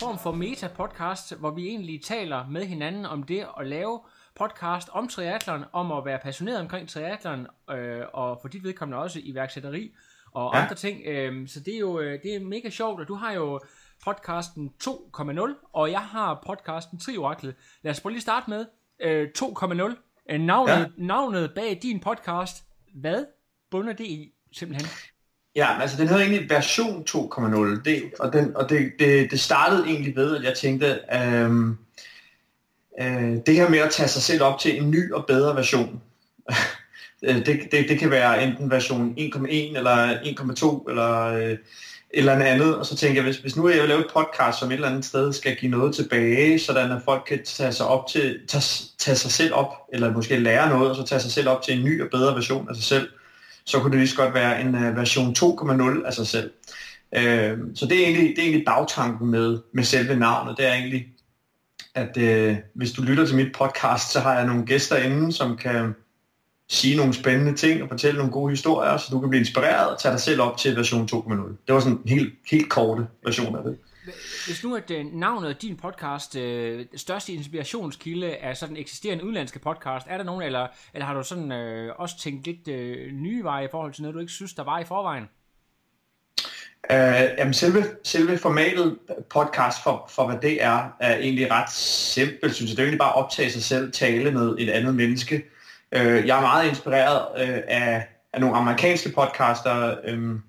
[0.00, 4.00] Form for meta-podcast, hvor vi egentlig taler med hinanden om det at lave
[4.34, 9.20] podcast om triathlon, om at være passioneret omkring triathlon, øh, og for dit vedkommende også
[9.22, 9.94] iværksætteri
[10.32, 10.62] og ja.
[10.62, 11.02] andre ting.
[11.06, 13.60] Øh, så det er jo øh, det er mega sjovt, og du har jo
[14.04, 17.54] podcasten 2.0, og jeg har podcasten Trioraklet.
[17.82, 18.66] Lad os prøve lige starte med
[19.00, 19.96] øh, 2.0.
[20.30, 20.86] Øh, navnet, ja.
[20.96, 23.26] navnet bag din podcast, hvad
[23.70, 25.09] bunder det i simpelthen?
[25.56, 29.84] Ja, altså den hedder egentlig version 2.0, det, og, den, og det, det, det startede
[29.86, 31.76] egentlig ved, at jeg tænkte, øhm,
[33.00, 36.02] øh, det her med at tage sig selv op til en ny og bedre version,
[37.24, 41.58] øh, det, det, det kan være enten version 1.1 eller 1.2 eller øh,
[42.14, 44.58] eller en andet, og så tænker jeg, hvis, hvis nu jeg vil lave et podcast,
[44.58, 47.86] som et eller andet sted skal give noget tilbage, sådan at folk kan tage sig
[47.86, 51.32] op til, tage, tage sig selv op, eller måske lære noget, og så tage sig
[51.32, 53.08] selv op til en ny og bedre version af sig selv,
[53.70, 56.50] så kunne det lige så godt være en uh, version 2.0 af sig selv.
[57.16, 60.56] Uh, så det er, egentlig, det er egentlig bagtanken med, med selve navnet.
[60.56, 61.06] Det er egentlig,
[61.94, 65.56] at uh, hvis du lytter til mit podcast, så har jeg nogle gæster inde, som
[65.56, 65.94] kan
[66.68, 70.00] sige nogle spændende ting og fortælle nogle gode historier, så du kan blive inspireret og
[70.00, 71.48] tage dig selv op til version 2.0.
[71.66, 73.76] Det var sådan en helt, helt korte version af det.
[74.46, 79.58] Hvis nu at øh, navnet af din podcast, øh, største inspirationskilde er sådan eksisterende udenlandske
[79.58, 83.44] podcast, er der nogen, eller, eller har du sådan øh, også tænkt lidt øh, nye
[83.44, 85.24] veje i forhold til noget, du ikke synes, der var i forvejen?
[86.90, 86.96] Uh,
[87.38, 88.98] jamen selve, selve formatet
[89.30, 92.76] podcast for, for hvad det er, er egentlig ret simpelt, synes jeg.
[92.76, 95.44] Det er egentlig bare at optage sig selv, tale med et andet menneske.
[95.96, 100.42] Uh, jeg er meget inspireret uh, af, af nogle amerikanske podcaster, um,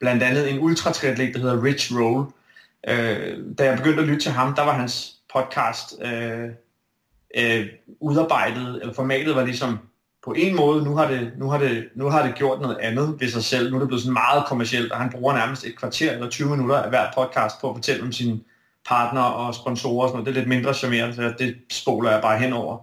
[0.00, 2.26] blandt andet en ultratriatlet, der hedder Rich Roll,
[2.88, 6.48] Øh, da jeg begyndte at lytte til ham, der var hans podcast øh,
[7.36, 7.66] øh,
[8.00, 9.78] udarbejdet, eller formatet var ligesom
[10.24, 13.16] på en måde, nu har, det, nu, har det, nu har det gjort noget andet
[13.20, 13.70] ved sig selv.
[13.70, 16.50] Nu er det blevet sådan meget kommercielt, og han bruger nærmest et kvarter eller 20
[16.50, 18.40] minutter af hver podcast på at fortælle om sine
[18.88, 20.26] partner og sponsorer og sådan noget.
[20.26, 22.78] Det er lidt mindre charmerende, så det spoler jeg bare henover.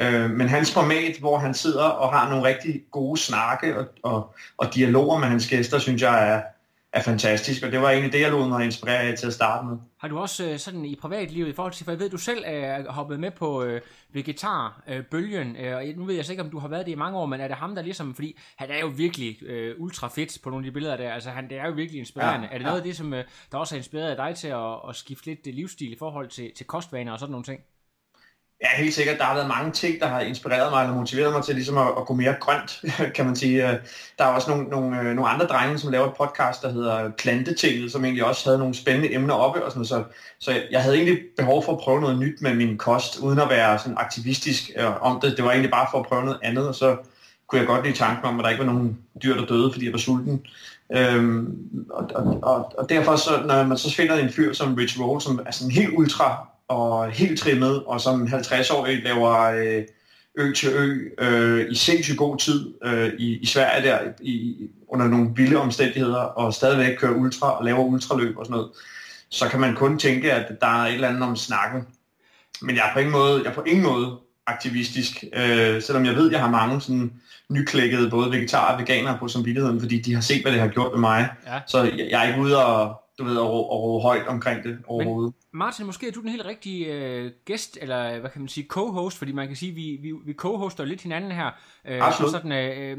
[0.00, 4.34] Øh, men hans format, hvor han sidder og har nogle rigtig gode snakke og, og,
[4.56, 6.42] og dialoger med hans gæster, synes jeg er,
[6.98, 9.66] er fantastisk, og det var egentlig det, jeg lod mig inspirere af til at starte
[9.66, 9.76] med.
[9.98, 12.42] Har du også øh, sådan i privatlivet i forhold til, for jeg ved, du selv
[12.46, 13.80] er hoppet med på øh,
[14.12, 17.26] vegetarbølgen, øh, og nu ved jeg ikke, om du har været det i mange år,
[17.26, 20.50] men er det ham, der ligesom, fordi han er jo virkelig øh, ultra fedt på
[20.50, 22.46] nogle af de billeder der, altså han, det er jo virkelig inspirerende.
[22.46, 22.80] Ja, er det noget ja.
[22.80, 25.92] af det, som øh, der også har inspireret dig til at, at skifte lidt livsstil
[25.92, 27.60] i forhold til, til kostvaner og sådan nogle ting?
[28.62, 29.18] Ja, helt sikkert.
[29.18, 31.86] Der har været mange ting, der har inspireret mig eller motiveret mig til ligesom at,
[31.98, 32.82] at gå mere grønt,
[33.16, 33.62] kan man sige.
[34.18, 37.10] Der er også nogle, nogle, øh, nogle andre drenge, som laver et podcast, der hedder
[37.10, 39.64] Plantetinget, som egentlig også havde nogle spændende emner oppe.
[39.64, 40.04] Og sådan så,
[40.38, 43.50] så jeg havde egentlig behov for at prøve noget nyt med min kost, uden at
[43.50, 45.36] være sådan aktivistisk øh, om det.
[45.36, 46.96] Det var egentlig bare for at prøve noget andet, og så
[47.48, 49.84] kunne jeg godt lide tanken om, at der ikke var nogen dyr, der døde, fordi
[49.84, 50.46] jeg var sulten.
[50.96, 55.00] Øhm, og, og, og, og derfor, så, når man så finder en fyr som Rich
[55.00, 59.82] Roll, som er sådan helt ultra og helt trimmet, og som 50-årig laver øh,
[60.38, 64.56] ø til ø øh, i sindssygt god tid øh, i, i Sverige der, i,
[64.88, 68.70] under nogle vilde omstændigheder, og stadigvæk kører ultra og laver ultraløb og sådan noget,
[69.30, 71.86] så kan man kun tænke, at der er et eller andet om snakken.
[72.62, 74.16] Men jeg er på ingen måde, jeg er på ingen måde
[74.46, 77.12] aktivistisk, øh, selvom jeg ved, at jeg har mange sådan
[77.48, 80.92] nyklækkede både vegetarer og veganere på samvittigheden, fordi de har set, hvad det har gjort
[80.92, 81.28] med mig.
[81.46, 81.60] Ja.
[81.66, 85.34] Så jeg, jeg er ikke ude og, du ved, at råbe højt omkring det overhovedet.
[85.52, 88.66] Men Martin, måske er du den helt rigtige øh, gæst, eller hvad kan man sige,
[88.72, 91.50] co-host, fordi man kan sige, vi, vi, vi co-hoster lidt hinanden her.
[91.84, 92.30] Øh, Absolut.
[92.30, 92.98] Sådan, øh,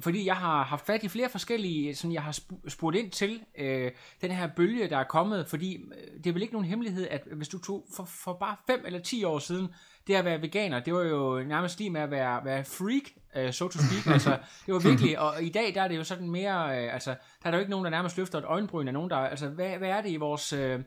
[0.00, 3.90] fordi jeg har haft fat i flere forskellige, som jeg har spurgt ind til øh,
[4.20, 7.22] den her bølge, der er kommet, fordi øh, det er vel ikke nogen hemmelighed, at
[7.32, 9.68] hvis du tog for, for bare 5 eller 10 år siden,
[10.10, 13.02] det at være veganer, det var jo nærmest lige med at være, være freak,
[13.46, 14.06] uh, so to speak.
[14.14, 17.10] altså, det var virkelig, og i dag der er det jo sådan mere, uh, altså,
[17.10, 19.48] der er der jo ikke nogen, der nærmest løfter et øjenbryn af nogen, der, altså,
[19.48, 20.80] hvad, hvad er det i vores, uh,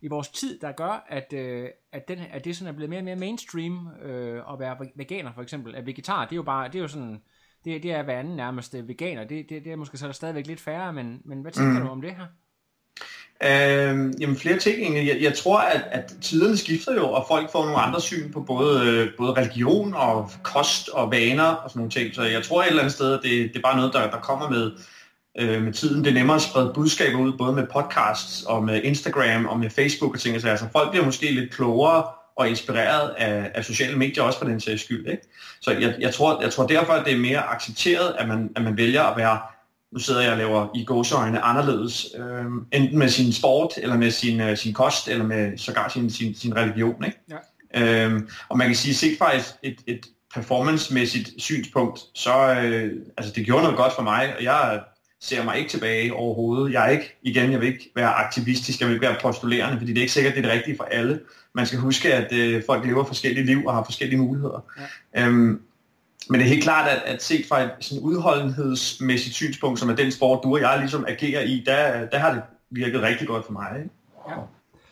[0.00, 3.00] i vores tid, der gør, at, øh, at, den, at det sådan er blevet mere
[3.00, 5.74] og mere mainstream øh, at være veganer for eksempel.
[5.74, 7.22] At vegetar, det er jo bare, det er jo sådan,
[7.64, 9.24] det, det er hver anden nærmest veganer.
[9.24, 11.78] Det, det, det er måske så er der stadigvæk lidt færre, men, men hvad tænker
[11.78, 11.86] mm.
[11.86, 12.26] du om det her?
[13.42, 15.08] Øh, jamen flere ting egentlig.
[15.08, 18.40] Jeg, jeg tror, at, at tiderne skifter jo, og folk får nogle andre syn på
[18.40, 22.14] både, øh, både religion og kost og vaner og sådan nogle ting.
[22.14, 24.20] Så jeg tror et eller andet sted, at det, det er bare noget, der, der
[24.20, 24.72] kommer med,
[25.38, 26.04] øh, med tiden.
[26.04, 29.70] Det er nemmere at sprede budskaber ud, både med podcasts og med Instagram og med
[29.70, 30.40] Facebook og ting.
[30.40, 32.04] Så altså, folk bliver måske lidt klogere
[32.36, 35.06] og inspireret af, af sociale medier også for den sags skyld.
[35.08, 35.22] Ikke?
[35.60, 38.62] Så jeg, jeg, tror, jeg tror derfor, at det er mere accepteret, at man, at
[38.62, 39.38] man vælger at være
[39.92, 44.10] nu sidder jeg og laver i gåseøjne anderledes, øh, enten med sin sport, eller med
[44.10, 47.04] sin, uh, sin kost, eller med sågar sin, sin, sin religion.
[47.04, 47.18] Ikke?
[47.30, 48.06] Ja.
[48.06, 53.32] Øh, og man kan sige, set fra et, et, et performance-mæssigt synspunkt, så øh, altså
[53.32, 54.80] det gjorde noget godt for mig, og jeg
[55.20, 56.72] ser mig ikke tilbage overhovedet.
[56.72, 59.92] Jeg er ikke, igen, jeg vil ikke være aktivistisk, jeg vil ikke være postulerende, fordi
[59.92, 61.20] det er ikke sikkert, det er det rigtige for alle.
[61.54, 64.64] Man skal huske, at øh, folk lever forskellige liv og har forskellige muligheder.
[65.14, 65.26] Ja.
[65.26, 65.60] Øhm,
[66.30, 69.94] men det er helt klart, at, at set fra et sådan udholdenhedsmæssigt synspunkt, som er
[69.94, 73.46] den sport, du og jeg ligesom agerer i, der, der har det virket rigtig godt
[73.46, 73.72] for mig.
[73.76, 73.90] Ikke?
[74.28, 74.34] Ja.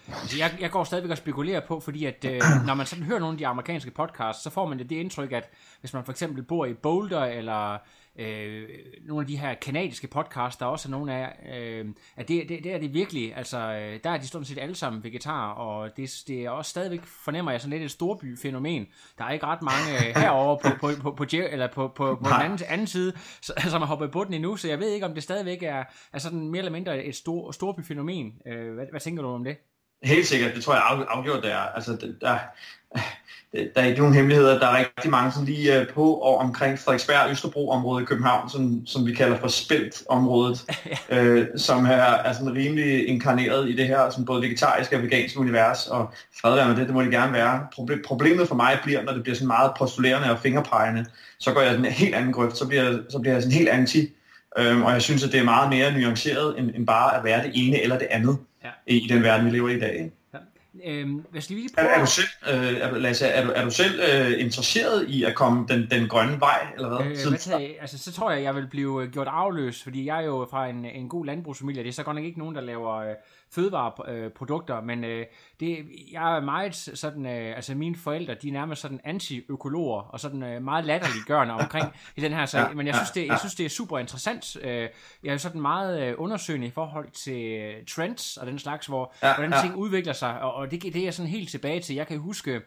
[0.08, 3.18] Altså, jeg, jeg går stadigvæk og spekulerer på, fordi at øh, når man sådan hører
[3.18, 5.50] nogle af de amerikanske podcasts, så får man det, det indtryk, at
[5.80, 7.78] hvis man for eksempel bor i Boulder, eller
[8.18, 8.68] øh,
[9.04, 11.86] nogle af de her kanadiske podcasts, der også er nogle af, øh,
[12.16, 14.74] at det, det, det er det virkelig, altså øh, der er de stort set alle
[14.74, 18.86] sammen vegetarer, og det, det er også stadigvæk, fornemmer jeg sådan lidt et storbyfænomen.
[19.18, 22.28] Der er ikke ret mange øh, herovre på, på, på, på, eller på, på, på
[22.28, 25.14] den anden, anden side, som har hoppet på den endnu, så jeg ved ikke, om
[25.14, 28.34] det stadigvæk er, er sådan mere eller mindre et stor, storbyfænomen.
[28.46, 29.56] Øh, hvad, hvad tænker du om det?
[30.02, 31.74] Helt sikkert, det tror jeg afgjort, det er.
[31.74, 32.38] Altså, der,
[33.74, 34.58] der er ikke nogen hemmeligheder.
[34.58, 38.86] Der er rigtig mange sådan lige øh, på og omkring Frederiksberg Østerbro-området i København, som,
[38.86, 40.64] som vi kalder for Spelt-området,
[41.10, 45.40] øh, som er, er sådan rimelig inkarneret i det her sådan både vegetariske og veganske
[45.40, 47.66] univers, og fred med det, det må det gerne være.
[48.06, 51.06] Problemet for mig bliver, når det bliver sådan meget postulerende og fingerpegende,
[51.38, 54.08] så går jeg den helt anden grøft, så bliver, så bliver jeg sådan helt anti,
[54.58, 57.42] øhm, og jeg synes, at det er meget mere nuanceret, end, end bare at være
[57.42, 58.74] det ene eller det andet ja.
[58.86, 59.94] i den verden, vi lever i i dag.
[59.94, 60.10] Ikke?
[60.84, 61.88] Øhm, hvis lige prøver...
[61.88, 65.24] er, er du selv, øh, er, Lasse, er du, er du selv øh, interesseret i
[65.24, 67.06] at komme den, den grønne vej, eller hvad?
[67.06, 70.18] Øh, hvad tager, altså, så tror jeg, jeg vil blive øh, gjort afløs, fordi jeg
[70.18, 71.82] er jo fra en, en god landbrugsfamilie.
[71.82, 73.14] Det er så godt nok ikke nogen, der laver øh,
[73.54, 75.26] fødevareprodukter, men øh,
[75.60, 75.78] det,
[76.12, 80.42] jeg er meget sådan, øh, altså mine forældre, de er nærmest sådan anti-økologer, og sådan
[80.42, 83.66] øh, meget latterliggørende omkring i den her sag, men jeg synes, det, jeg synes, det
[83.66, 84.56] er super interessant.
[84.62, 84.88] Øh,
[85.22, 89.14] jeg er sådan meget øh, undersøgende i forhold til øh, trends og den slags, hvor
[89.20, 92.18] hvordan ting udvikler sig, og, og det, det er sådan helt tilbage til, jeg kan
[92.18, 92.60] huske,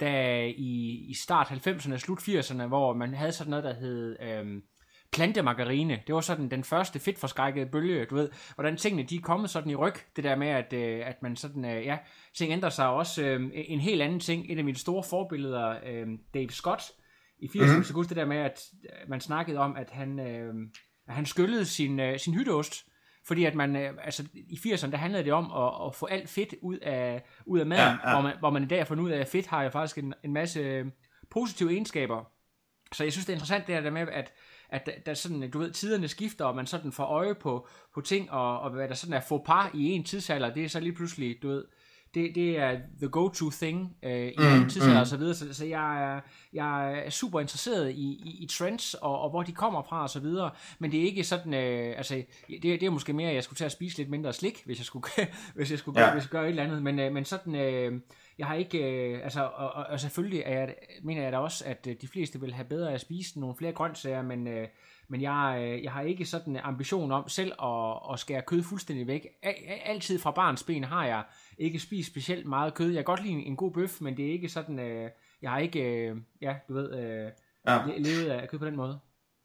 [0.00, 4.16] da i, i start 90'erne, slut 80'erne, hvor man havde sådan noget, der hed...
[4.22, 4.62] Øh,
[5.12, 6.02] plantemargarine.
[6.06, 9.70] Det var sådan den første fedtforskrækkede bølge, du ved, hvordan tingene de er kommet sådan
[9.70, 11.98] i ryg, det der med, at, øh, at man sådan, øh, ja,
[12.34, 13.22] ting ændrer sig også.
[13.22, 16.82] Øh, en helt anden ting, et af mine store forbilleder, øh, Dave Scott,
[17.38, 17.84] i 80'erne, mm-hmm.
[17.84, 18.60] så det der med, at
[19.08, 20.54] man snakkede om, at han, øh,
[21.08, 22.74] at han skyllede sin, øh, sin hytteost,
[23.26, 26.28] fordi at man, øh, altså i 80'erne, der handlede det om at, at få alt
[26.28, 28.14] fedt ud af, ud af maden, ja, ja.
[28.14, 29.98] Hvor, man, hvor man i dag har fundet ud af, at fedt har jo faktisk
[29.98, 30.86] en, en masse øh,
[31.30, 32.24] positive egenskaber.
[32.92, 34.32] Så jeg synes, det er interessant det der med, at
[34.70, 38.00] at der, der sådan, du ved, tiderne skifter, og man sådan får øje på, på
[38.00, 40.80] ting, og, og hvad der sådan er få par i en tidsalder, det er så
[40.80, 41.64] lige pludselig, du ved,
[42.14, 45.00] det, det er the go-to thing øh, i mm, tidsalder mm.
[45.00, 46.20] og så videre, så, så jeg, er,
[46.52, 50.10] jeg er super interesseret i, i, i trends, og, og hvor de kommer fra og
[50.10, 53.34] så videre, men det er ikke sådan, øh, altså, det, det er måske mere, at
[53.34, 55.06] jeg skulle til at spise lidt mindre slik, hvis jeg skulle,
[55.56, 56.06] hvis jeg skulle ja.
[56.06, 58.00] gøre, hvis jeg gøre et eller andet, men, øh, men sådan, øh,
[58.40, 61.64] jeg har ikke, øh, altså, og, og, og selvfølgelig er jeg, mener jeg da også,
[61.66, 64.68] at øh, de fleste vil have bedre at spise nogle flere grøntsager, men, øh,
[65.08, 68.62] men jeg, øh, jeg har ikke sådan en ambition om selv at, at skære kød
[68.62, 69.26] fuldstændig væk.
[69.84, 71.22] Altid fra barns ben har jeg
[71.60, 72.86] ikke spist specielt meget kød.
[72.86, 75.10] Jeg kan godt lide en, en god bøf, men det er ikke sådan, øh,
[75.42, 77.30] jeg har ikke, øh, ja, du ved, øh,
[77.68, 77.78] ja.
[77.98, 78.98] levet af kød på den måde.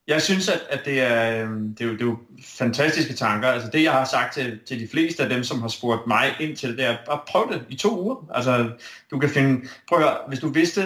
[0.08, 3.48] Jeg synes, at, at det, er, øhm, det, er jo, det er jo fantastiske tanker.
[3.48, 6.36] Altså det, jeg har sagt til, til de fleste af dem, som har spurgt mig
[6.40, 8.30] ind til det, er bare prøv det i to uger.
[8.34, 8.72] Altså
[9.12, 10.82] du kan finde, prøv at høre, hvis du vidste,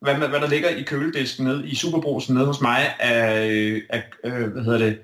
[0.00, 4.52] hvad, hvad der ligger i køledisken nede i Superbrosen nede hos mig, af, af øh,
[4.52, 4.98] hvad hedder det,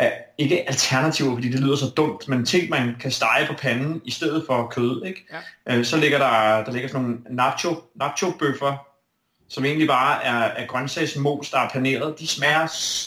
[0.00, 4.02] af, ikke alternativer, fordi det lyder så dumt, men ting, man kan stege på panden
[4.04, 5.26] i stedet for kød, ikke?
[5.66, 5.76] Ja.
[5.76, 8.86] Øh, så ligger der, der ligger sådan nogle nacho, nacho-bøffer,
[9.48, 12.18] som egentlig bare er, er grøntsagsmos, der er paneret.
[12.18, 12.66] De smager,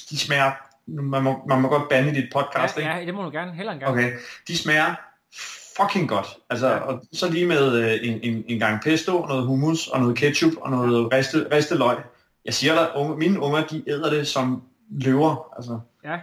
[0.10, 0.52] de smager
[0.88, 2.94] man må, man må godt bande i dit podcast, ja, ikke?
[2.94, 3.88] Ja, det må du gerne, heller gerne.
[3.88, 4.14] Okay,
[4.48, 4.96] de smager
[5.78, 6.28] fucking godt.
[6.50, 6.78] Altså, ja.
[6.78, 10.54] og så lige med øh, en, en, en gang pesto, noget hummus og noget ketchup
[10.58, 11.98] og noget ristet, ristet løg.
[12.46, 15.54] Jeg siger dig, unge, mine unger, de æder det som løver.
[15.56, 15.80] Altså.
[16.04, 16.20] Ja,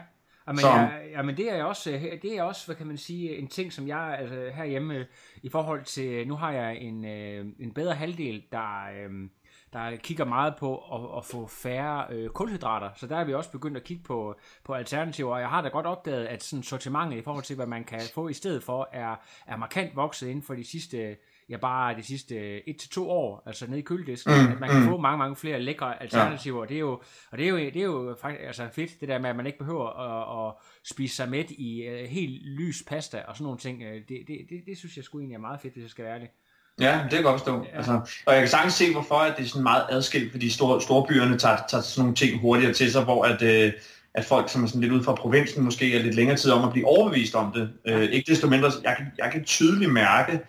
[0.50, 3.36] Jamen, Så- jeg, jamen det er også, øh, det er også, hvad kan man sige,
[3.36, 5.06] en ting, som jeg altså, herhjemme, øh,
[5.42, 9.28] i forhold til, nu har jeg en, øh, en bedre halvdel, der, øh,
[9.72, 13.50] der kigger meget på at, at få færre øh, kulhydrater, så der er vi også
[13.50, 17.16] begyndt at kigge på, på alternativer, og jeg har da godt opdaget, at sådan sortimentet
[17.16, 19.16] i forhold til, hvad man kan få i stedet for, er,
[19.46, 21.16] er markant vokset inden for de sidste,
[21.50, 24.70] ja bare de sidste et til to år, altså nede i køledisken, Mm, at man
[24.70, 24.86] kan mm.
[24.86, 27.02] få mange, mange flere lækre alternativer, og det er jo,
[27.32, 29.46] og det er jo, det er jo faktisk altså fedt, det der med, at man
[29.46, 30.54] ikke behøver at, at
[30.84, 34.36] spise sig mæt i uh, helt lys pasta og sådan nogle ting, Øh, det, det,
[34.50, 36.28] det, det synes jeg sgu egentlig er meget fedt, hvis jeg skal være ærlig.
[36.80, 37.66] Ja, det kan jeg godt forstå.
[37.72, 37.76] Ja.
[37.76, 37.92] Altså,
[38.26, 41.38] og jeg kan sagtens se, hvorfor at det er sådan meget adskilt, fordi store, storbyerne
[41.38, 43.72] tager, tager sådan nogle ting hurtigere til sig, hvor at, øh,
[44.14, 46.64] at folk, som er sådan lidt ude fra provinsen, måske er lidt længere tid om
[46.64, 47.70] at blive overbevist om det.
[47.86, 50.40] Øh, ikke desto mindre, jeg kan, jeg kan tydeligt mærke,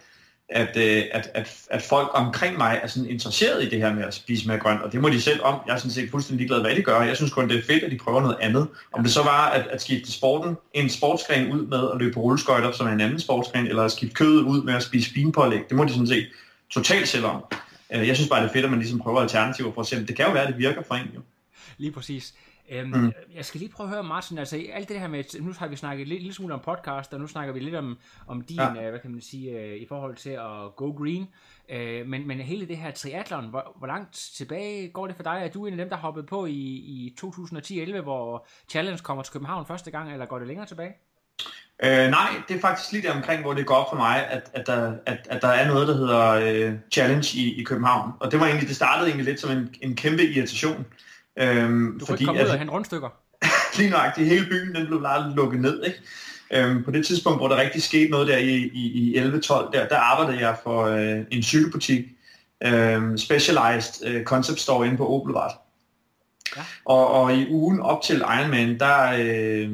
[0.51, 4.03] at, øh, at, at, at folk omkring mig er sådan interesseret i det her med
[4.03, 5.59] at spise mere grønt, og det må de selv om.
[5.67, 7.01] Jeg er sådan set fuldstændig ligeglad, hvad de gør.
[7.01, 8.67] Jeg synes kun, det er fedt, at de prøver noget andet.
[8.91, 12.19] Om det så var at, at skifte sporten, en sportsgren ud med at løbe på
[12.19, 15.61] rulleskøjter, som er en anden sportsgren, eller at skifte kødet ud med at spise finpålæg,
[15.69, 16.27] det må de sådan set
[16.69, 17.43] totalt selv om.
[17.93, 20.05] Øh, jeg synes bare, det er fedt, at man ligesom prøver alternativer for at se,
[20.05, 21.21] det kan jo være, at det virker for en jo.
[21.77, 22.33] Lige præcis.
[22.71, 23.11] Øhm, Mm.
[23.35, 25.75] Jeg skal lige prøve at høre, Martin, altså alt det her med, nu har vi
[25.75, 27.97] snakket lidt, lidt smule om podcast, og nu snakker vi lidt om,
[28.27, 28.73] om din, Ja.
[28.81, 28.89] ja.
[28.89, 31.27] hvad kan man sige, øh, i forhold til at go green,
[31.69, 35.41] øh, men, men hele det her triathlon, hvor, hvor langt tilbage går det for dig?
[35.43, 39.33] Er du en af dem, der hoppede på i, i 2010-11, hvor Challenge kommer til
[39.33, 40.93] København første gang, eller går det længere tilbage?
[41.83, 44.49] Øh, nej, det er faktisk lige der omkring, hvor det går op for mig, at,
[44.53, 48.11] at, der, at, at der er noget, der hedder øh, Challenge i, i København.
[48.19, 50.85] Og det var egentlig, det startede egentlig lidt som en, en kæmpe irritation.
[51.39, 53.09] Øhm, Du kunne ikke komme ud og hente rundstykker.
[53.77, 55.83] lige nøjagtigt hele byen, den blev lukket ned.
[55.83, 55.99] Ikke?
[56.53, 59.87] Øhm, på det tidspunkt, hvor der rigtig skete noget der i, i, i 11-12, der,
[59.87, 62.05] der arbejdede jeg for øh, en cykelbutik,
[62.63, 65.51] øh, Specialized øh, Concept Store inde på Obelvart.
[66.57, 66.61] Ja.
[66.85, 69.69] Og, og i ugen op til Ironman, der, øh,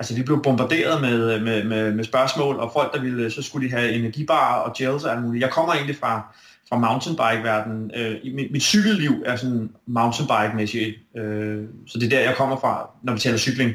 [0.00, 3.68] altså vi blev bombarderet med, med, med, med spørgsmål, og folk, der ville, så skulle
[3.68, 5.42] de have energibarer og gels og alt muligt.
[5.42, 6.36] Jeg kommer egentlig fra,
[6.68, 7.90] fra mountainbike-verdenen.
[7.96, 12.90] Øh, mit, mit cykelliv er sådan mountainbike-mæssigt, øh, så det er der, jeg kommer fra,
[13.02, 13.72] når vi taler cykling.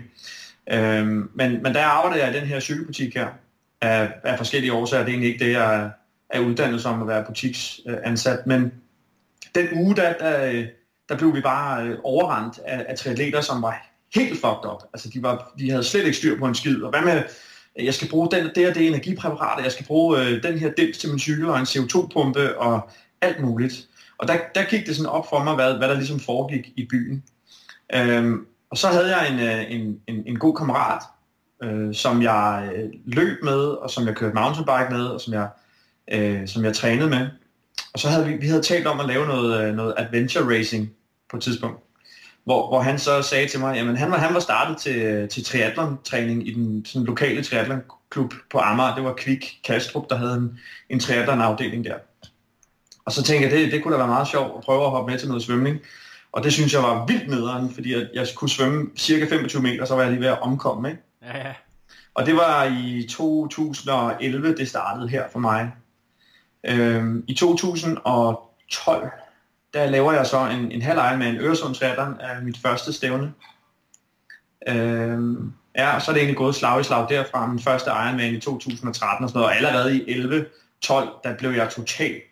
[0.72, 3.28] Øh, men, men der arbejder jeg i den her cykelbutik her,
[3.82, 5.04] af, af forskellige årsager.
[5.04, 5.90] Det er egentlig ikke det, jeg er,
[6.30, 8.72] er uddannet som at være butiksansat, men
[9.56, 10.66] den uge, der, der,
[11.10, 14.84] der blev vi bare øh, overrendt af, af triatleter, som var helt fucked up.
[14.94, 16.82] Altså, de, var, de havde slet ikke styr på en skid.
[16.82, 17.24] Og hvad med,
[17.80, 20.72] Øh, jeg skal bruge den, det og det energipræparat, jeg skal bruge øh, den her
[20.72, 22.90] dims til min cykel, og en CO2-pumpe, og
[23.22, 23.88] alt muligt.
[24.18, 26.86] Og der, der gik det sådan op for mig, hvad, hvad der ligesom foregik i
[26.86, 27.24] byen.
[27.94, 31.02] Øhm, og så havde jeg en, øh, en, en, en god kammerat,
[31.64, 35.50] øh, som jeg øh, løb med, og som jeg kørte mountainbike med, og som jeg,
[36.12, 37.28] øh, som jeg trænede med.
[37.94, 40.92] Og så havde vi, vi havde talt om at lave noget, noget adventure racing
[41.30, 41.84] på et tidspunkt,
[42.44, 45.46] hvor, hvor han så sagde til mig, jamen han var, han var startet til, til
[45.46, 48.96] triathlon-træning i den sådan, lokale triathlon-klub på Amager.
[48.96, 51.96] Det var Kvik Kastrup, der havde en, en triathlon-afdeling der.
[53.06, 55.12] Og så tænkte jeg, det, det kunne da være meget sjovt at prøve at hoppe
[55.12, 55.78] med til noget svømning.
[56.32, 59.86] Og det synes jeg var vildt nederen, fordi at jeg kunne svømme cirka 25 meter,
[59.86, 60.90] så var jeg lige ved at omkomme.
[60.90, 61.02] Ikke?
[61.22, 61.54] Ja, ja.
[62.14, 65.72] Og det var i 2011, det startede her for mig.
[66.64, 69.12] Øhm, I 2012,
[69.74, 73.34] der laver jeg så en, en halv Ironman Øresundsretteren af mit første stævne.
[74.68, 75.20] Øh,
[75.78, 77.48] ja, så er det egentlig gået slag i slag derfra.
[77.48, 79.52] Min første Ironman i 2013 og sådan noget.
[79.52, 80.24] Og allerede i
[80.86, 82.24] 11-12, der blev jeg totalt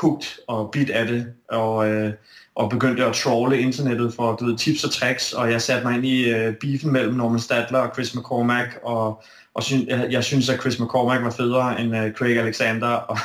[0.00, 1.32] hooked og bit af det.
[1.48, 2.12] Og, øh,
[2.54, 5.32] og begyndte at trawle internettet for du ved, tips og tricks.
[5.32, 8.78] Og jeg satte mig ind i øh, beefen mellem Norman Stadler og Chris McCormack.
[8.82, 9.22] Og,
[9.54, 12.88] og syn, jeg, jeg synes, at Chris McCormack var federe end øh, Craig Alexander.
[12.88, 13.18] Og,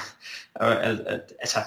[0.56, 1.60] og, al- al- altså,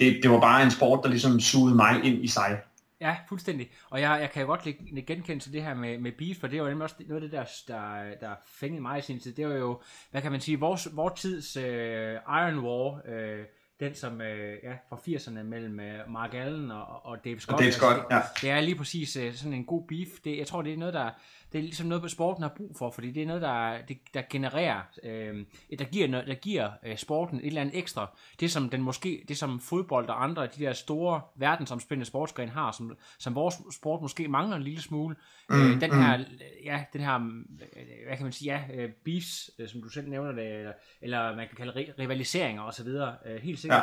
[0.00, 2.60] det, det var bare en sport, der ligesom sugede mig ind i sig.
[3.00, 3.70] Ja, fuldstændig.
[3.90, 6.46] Og jeg, jeg kan jo godt lægge genkende til det her med, med beef, for
[6.46, 9.32] det var nemlig også noget af det, der, der, der fængede mig i sin tid.
[9.32, 13.44] Det var jo, hvad kan man sige, vores, vores tids øh, Iron War, øh,
[13.80, 17.54] den som, øh, ja, fra 80'erne mellem øh, Mark Allen og, og Dave Scott.
[17.54, 18.20] Og Dave Scott, det, ja.
[18.42, 20.08] det er lige præcis øh, sådan en god beef.
[20.24, 21.10] Det, jeg tror, det er noget, der,
[21.52, 24.22] det er ligesom noget, sporten har brug for, fordi det er noget, der, det, der
[24.30, 25.44] genererer, øh,
[25.78, 28.18] der giver, noget, der giver øh, sporten et eller andet ekstra.
[28.40, 32.50] Det som den måske, det som fodbold og andre af de der store verdensomspændende sportsgrene
[32.50, 35.16] har, som, som vores sport måske mangler en lille smule.
[35.50, 36.24] Mm, øh, den her,
[36.64, 40.08] ja, den her, øh, hvad kan man sige, ja, øh, beefs, øh, som du selv
[40.08, 43.76] nævner det, eller, eller man kan kalde ri- rivaliseringer og så videre, øh, helt sikkert.
[43.76, 43.82] Ja.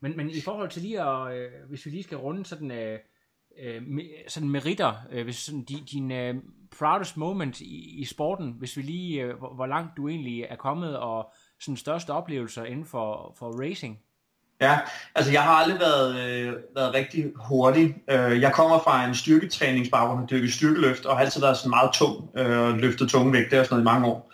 [0.00, 2.98] Men, men i forhold til lige at, øh, hvis vi lige skal runde sådan, øh,
[3.62, 3.82] øh,
[4.28, 6.34] sådan meritter, øh, hvis sådan din, din øh,
[6.78, 10.56] proudest moment i, i sporten, hvis vi lige, øh, hvor, hvor langt du egentlig er
[10.56, 13.98] kommet, og sådan største oplevelser inden for, for racing?
[14.60, 14.78] Ja,
[15.14, 17.96] altså jeg har aldrig været, øh, været rigtig hurtig.
[18.10, 21.90] Øh, jeg kommer fra en styrketræningsbaggrund, har dyrket styrkeløft, og har altid været sådan meget
[21.94, 24.32] tung, øh, og løftet tunge vægte og sådan noget i mange år.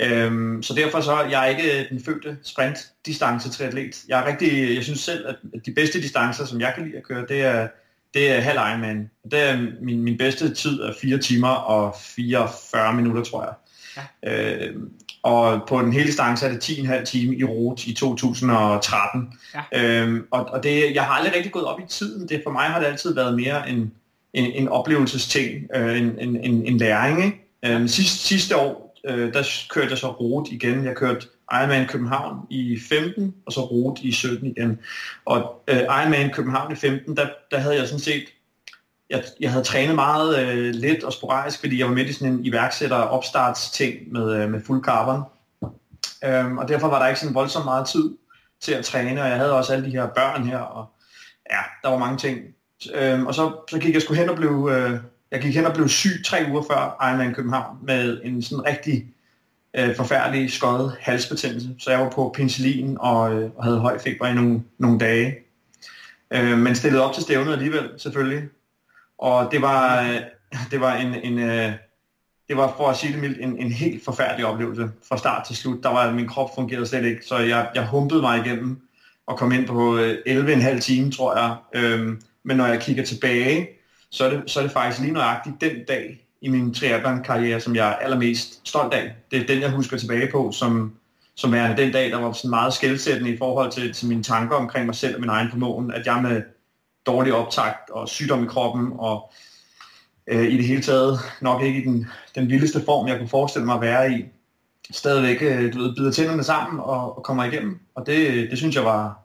[0.00, 4.04] Øhm, så derfor så er jeg ikke den fødte sprintdistance triatlet.
[4.08, 7.02] Jeg er rigtig, jeg synes selv, at de bedste distancer, som jeg kan lide at
[7.02, 7.68] køre, det er,
[8.14, 9.10] det er halv Ironman.
[9.30, 13.54] Det er min, min bedste tid er 4 timer og 44 minutter, tror jeg.
[14.22, 14.66] Ja.
[14.66, 14.76] Øh,
[15.22, 19.32] og på den hele distance er det 10,5 time i rute i 2013.
[19.54, 19.82] Ja.
[19.82, 22.28] Øhm, og og det, jeg har aldrig rigtig gået op i tiden.
[22.28, 23.92] Det, for mig har det altid været mere en,
[24.34, 27.24] en, en oplevelsesting, øh, en, en, en, en læring.
[27.24, 27.38] Ikke?
[27.64, 30.84] Øhm, sidste, sidste år, øh, der kørte jeg så rute igen.
[30.84, 34.78] Jeg kørte Ironman København i 15, og så rute i 17 igen.
[35.24, 38.24] Og øh, Ironman København i 15, der, der havde jeg sådan set
[39.10, 42.32] jeg, jeg havde trænet meget øh, lidt og sporadisk, fordi jeg var midt i sådan
[42.32, 45.22] en iværksætter opstartsting med, øh, med fuld carbon.
[46.24, 48.16] Øhm, og derfor var der ikke sådan voldsomt meget tid
[48.60, 50.86] til at træne, og jeg havde også alle de her børn her, og
[51.50, 52.38] ja, der var mange ting.
[52.94, 55.74] Øhm, og så, så gik jeg sgu hen og blev, øh, jeg gik hen og
[55.74, 59.06] blev syg tre uger før Ironman København med en sådan rigtig
[59.76, 61.68] øh, forfærdelig skøjet halsbetændelse.
[61.78, 65.34] Så jeg var på penicillin og, øh, og havde høj feber i nogle, nogle dage.
[66.30, 68.42] Øh, men stillede op til stævnet alligevel, selvfølgelig.
[69.18, 70.20] Og det var, øh,
[70.70, 71.72] det var en, en øh,
[72.48, 75.56] det var for at sige det mildt, en, en helt forfærdelig oplevelse fra start til
[75.56, 75.82] slut.
[75.82, 78.80] Der var, min krop fungerede slet ikke, så jeg, jeg humpede mig igennem
[79.26, 81.56] og kom ind på 11,5 øh, timer, tror jeg.
[81.74, 83.68] Øhm, men når jeg kigger tilbage,
[84.10, 87.76] så er, det, så er det faktisk lige nøjagtigt den dag i min triathlon-karriere, som
[87.76, 89.14] jeg er allermest stolt af.
[89.30, 90.94] Det er den, jeg husker tilbage på, som,
[91.34, 94.56] som er den dag, der var sådan meget skældsættende i forhold til, til mine tanker
[94.56, 96.42] omkring mig selv og min egen formåen, at jeg med
[97.06, 99.32] dårlig optakt og sygdom i kroppen, og
[100.26, 103.66] øh, i det hele taget nok ikke i den, den vildeste form, jeg kunne forestille
[103.66, 104.24] mig at være i,
[104.90, 107.78] stadigvæk øh, du ved, bider tænderne sammen og, og kommer igennem.
[107.94, 109.18] Og det, det synes jeg var,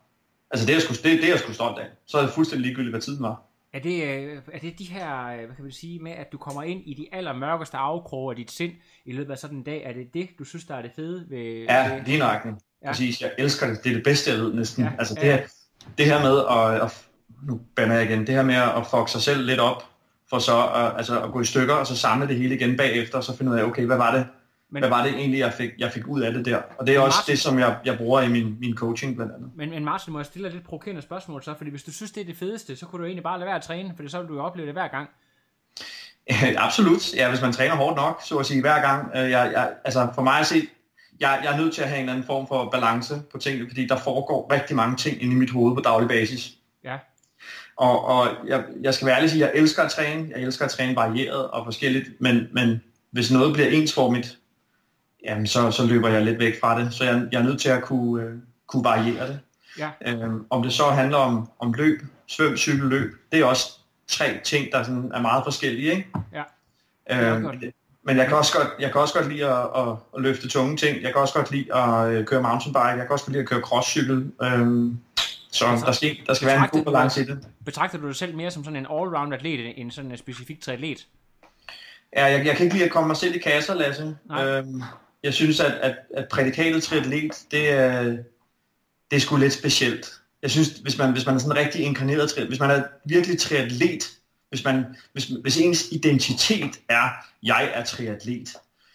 [0.51, 1.85] altså det er jeg skulle, det, det er jeg skulle stolt af.
[2.07, 3.48] Så er det fuldstændig ligegyldigt, hvad tiden var.
[3.73, 6.37] Er det, øh, er det de her, øh, hvad kan man sige, med at du
[6.37, 8.71] kommer ind i de allermørkeste afkroge af dit sind
[9.05, 11.25] i løbet af sådan en dag, er det det, du synes, der er det fede
[11.29, 11.65] ved...
[11.69, 12.03] Ja, ved...
[12.05, 12.55] lige nøjagtigt.
[12.83, 12.87] Ja.
[12.87, 13.83] Præcis, jeg elsker det.
[13.83, 14.83] Det er det bedste, jeg ved næsten.
[14.83, 14.91] Ja.
[14.99, 15.39] Altså det, ja.
[15.97, 17.07] det her med at, at
[17.43, 19.83] nu banner jeg igen, det her med at fuck sig selv lidt op,
[20.29, 23.17] for så at, altså at gå i stykker, og så samle det hele igen bagefter,
[23.17, 24.27] og så finde ud af, okay, hvad var det,
[24.71, 26.61] men, hvad var det egentlig, jeg fik, jeg fik ud af det der?
[26.77, 29.33] Og det er også Martin, det, som jeg, jeg bruger i min, min coaching blandt
[29.33, 29.49] andet.
[29.55, 31.53] Men, men Martin, må jeg stille dig lidt provokerende spørgsmål så?
[31.57, 33.55] Fordi hvis du synes, det er det fedeste, så kunne du egentlig bare lade være
[33.55, 35.09] at træne, for så vil du jo opleve det hver gang.
[36.65, 37.13] Absolut.
[37.15, 39.11] Ja, hvis man træner hårdt nok, så at sige, hver gang.
[39.15, 40.67] Øh, jeg, jeg, altså for mig at se,
[41.19, 43.69] jeg, jeg er nødt til at have en eller anden form for balance på tingene,
[43.69, 46.51] fordi der foregår rigtig mange ting inde i mit hoved på daglig basis.
[46.83, 46.97] Ja.
[47.77, 50.27] Og, og jeg, jeg skal være ærlig sige, jeg elsker at træne.
[50.35, 54.37] Jeg elsker at træne varieret og forskelligt, men, men hvis noget bliver ensformigt,
[55.25, 56.93] jamen så, så løber jeg lidt væk fra det.
[56.93, 58.33] Så jeg, jeg er nødt til at kunne, øh,
[58.67, 59.39] kunne variere det.
[59.79, 59.89] Ja.
[60.05, 64.39] Øhm, om det så handler om, om løb, svøm, cykel, løb, det er også tre
[64.43, 65.91] ting, der sådan er meget forskellige.
[65.91, 66.09] Ikke?
[66.33, 66.43] Ja.
[67.35, 70.47] Øhm, men jeg kan også godt, jeg kan også godt lide at, at, at løfte
[70.47, 71.01] tunge ting.
[71.01, 72.85] Jeg kan også godt lide at øh, køre mountainbike.
[72.85, 74.31] Jeg kan også godt lide at køre crosscykel.
[74.43, 74.97] Øhm,
[75.51, 77.47] så altså, der skal, der skal være en god balance i det.
[77.65, 81.07] Betragter du dig selv mere som sådan en all-round atlet, end sådan en specifik triatlet?
[82.15, 84.17] Ja, jeg, jeg kan ikke lide at komme mig selv i kasser, Lasse.
[84.31, 84.83] Øhm,
[85.23, 88.03] jeg synes, at, at, at prædikatet triatlet, det er,
[89.11, 90.13] det er sgu lidt specielt.
[90.41, 92.83] Jeg synes, hvis man, hvis man er sådan en rigtig inkarneret triatlet, hvis man er
[93.05, 94.09] virkelig triatlet,
[94.49, 97.09] hvis, man, hvis, hvis ens identitet er,
[97.43, 98.49] jeg er triatlet,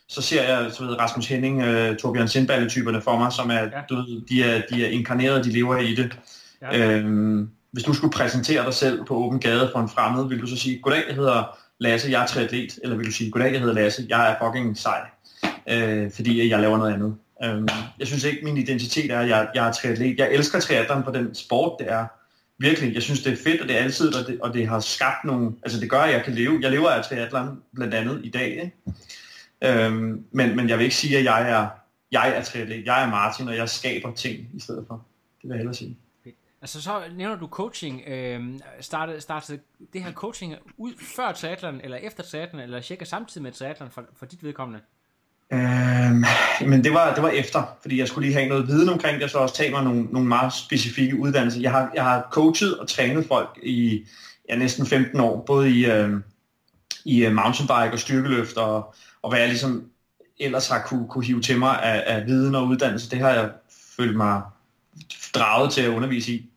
[0.09, 3.81] så ser jeg så ved, Rasmus Henning, uh, Torbjørn Sindballe-typerne for mig, som er, ja.
[3.89, 6.19] du ved, de er, de er inkarneret, de lever i det.
[6.63, 6.79] Ja.
[6.79, 10.47] Øhm, hvis du skulle præsentere dig selv på åben gade for en fremmed, vil du
[10.47, 13.61] så sige, goddag, jeg hedder Lasse, jeg er triatlet, eller vil du sige, goddag, jeg
[13.61, 15.01] hedder Lasse, jeg er fucking sej,
[15.69, 17.17] øh, fordi jeg laver noget andet.
[17.45, 20.19] Øhm, jeg synes ikke, min identitet er, at jeg, jeg er triatlet.
[20.19, 22.07] Jeg elsker triathlon på den sport, det er.
[22.59, 24.81] Virkelig, jeg synes, det er fedt, og det er altid, og det, og det har
[24.81, 26.59] skabt nogle, altså det gør, at jeg kan leve.
[26.63, 28.73] Jeg lever af triathlon blandt andet i dag, ikke?
[29.65, 31.69] Øhm, men, men jeg vil ikke sige, at jeg er,
[32.13, 32.87] jeg er triatlet.
[32.87, 34.95] Jeg er Martin, og jeg skaber ting i stedet for.
[35.43, 35.97] Det vil jeg hellere sige.
[36.65, 38.03] Altså så nævner du coaching.
[38.07, 39.61] Øh, startede, startede
[39.93, 44.05] det her coaching ud før triathlon, eller efter triathlon, eller cirka samtidig med triathlon for,
[44.17, 44.81] for dit vedkommende?
[45.53, 46.25] Øhm,
[46.69, 49.31] men det var, det var efter, fordi jeg skulle lige have noget viden omkring det,
[49.31, 51.61] så også tage mig nogle, nogle meget specifikke uddannelser.
[51.61, 54.05] Jeg har, jeg har coachet og trænet folk i
[54.49, 56.21] ja, næsten 15 år, både i, øhm, øh,
[57.05, 59.85] i mountainbike og styrkeløft, og, og hvad jeg ligesom
[60.39, 63.11] ellers har kunne, kunne hive til mig af, af viden og uddannelse.
[63.11, 63.51] Det har jeg
[63.97, 64.43] følt mig
[65.35, 66.51] draget til at undervise i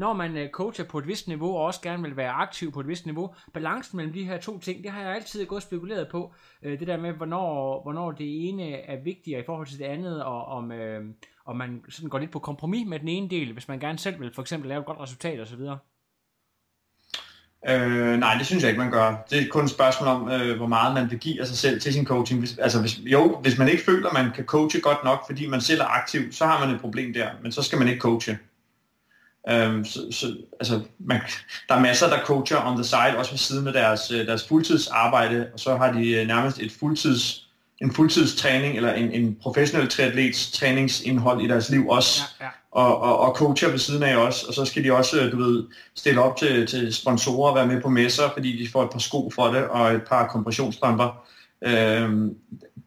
[0.00, 2.80] når man øh, coacher på et vist niveau, og også gerne vil være aktiv på
[2.80, 6.08] et vist niveau, balancen mellem de her to ting, det har jeg altid gået spekuleret
[6.08, 6.34] på.
[6.62, 10.24] Øh, det der med, hvornår, hvornår det ene er vigtigere i forhold til det andet,
[10.24, 11.04] og om, øh,
[11.46, 14.20] om man sådan går lidt på kompromis med den ene del, hvis man gerne selv
[14.20, 15.60] vil for eksempel lave et godt resultat osv.
[17.68, 19.26] Øh, nej, det synes jeg ikke, man gør.
[19.30, 21.80] Det er kun et spørgsmål om, øh, hvor meget man vil give af sig selv
[21.80, 22.40] til sin coaching.
[22.40, 25.60] Hvis, altså, hvis, jo, hvis man ikke føler, man kan coache godt nok, fordi man
[25.60, 28.38] selv er aktiv, så har man et problem der, men så skal man ikke coache.
[29.48, 31.20] Øh, så, så, altså, man,
[31.68, 34.48] der er masser, der coacher on the side, også ved siden af deres, øh, deres
[34.48, 37.46] fuldtidsarbejde, og så har de øh, nærmest et fuldtids,
[37.80, 42.22] en fuldtidstræning, eller en, en professionel triatlets træningsindhold i deres liv også.
[42.40, 45.28] Ja, ja og, og, og coacher ved siden af også, og så skal de også,
[45.32, 48.90] du ved, stille op til, til sponsorer være med på messer, fordi de får et
[48.90, 51.24] par sko for det, og et par kompressionsstrømper.
[51.62, 52.36] Øhm,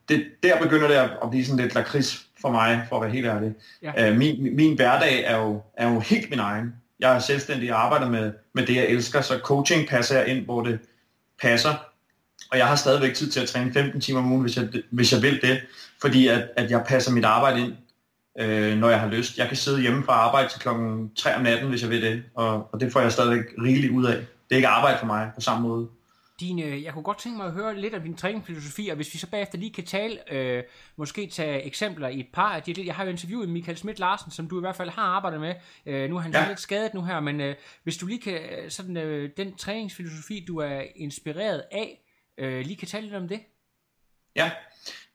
[0.09, 3.25] det, der begynder det at blive sådan lidt lakrids for mig, for at være helt
[3.25, 3.53] ærlig.
[3.81, 4.09] Ja.
[4.09, 6.73] Øh, min, min hverdag er jo, er jo helt min egen.
[6.99, 10.45] Jeg er selvstændig og arbejder med, med det, jeg elsker, så coaching passer jeg ind,
[10.45, 10.79] hvor det
[11.41, 11.73] passer.
[12.51, 15.13] Og jeg har stadigvæk tid til at træne 15 timer om ugen, hvis jeg, hvis
[15.13, 15.61] jeg vil det,
[16.01, 17.73] fordi at, at jeg passer mit arbejde ind
[18.39, 19.37] øh, når jeg har lyst.
[19.37, 22.23] Jeg kan sidde hjemme fra arbejde til klokken 3 om natten, hvis jeg vil det,
[22.35, 24.15] og, og det får jeg stadigvæk rigeligt ud af.
[24.15, 25.87] Det er ikke arbejde for mig på samme måde.
[26.39, 29.19] Dine, jeg kunne godt tænke mig at høre lidt om din træningsfilosofi, og hvis vi
[29.19, 30.63] så bagefter lige kan tale, øh,
[30.95, 34.31] måske tage eksempler i et par af de, jeg har jo interviewet Michael Schmidt Larsen,
[34.31, 36.47] som du i hvert fald har arbejdet med, øh, nu er han ja.
[36.47, 40.57] lidt skadet nu her, men øh, hvis du lige kan, sådan øh, den træningsfilosofi, du
[40.57, 42.03] er inspireret af,
[42.37, 43.39] øh, lige kan tale lidt om det.
[44.35, 44.51] Ja,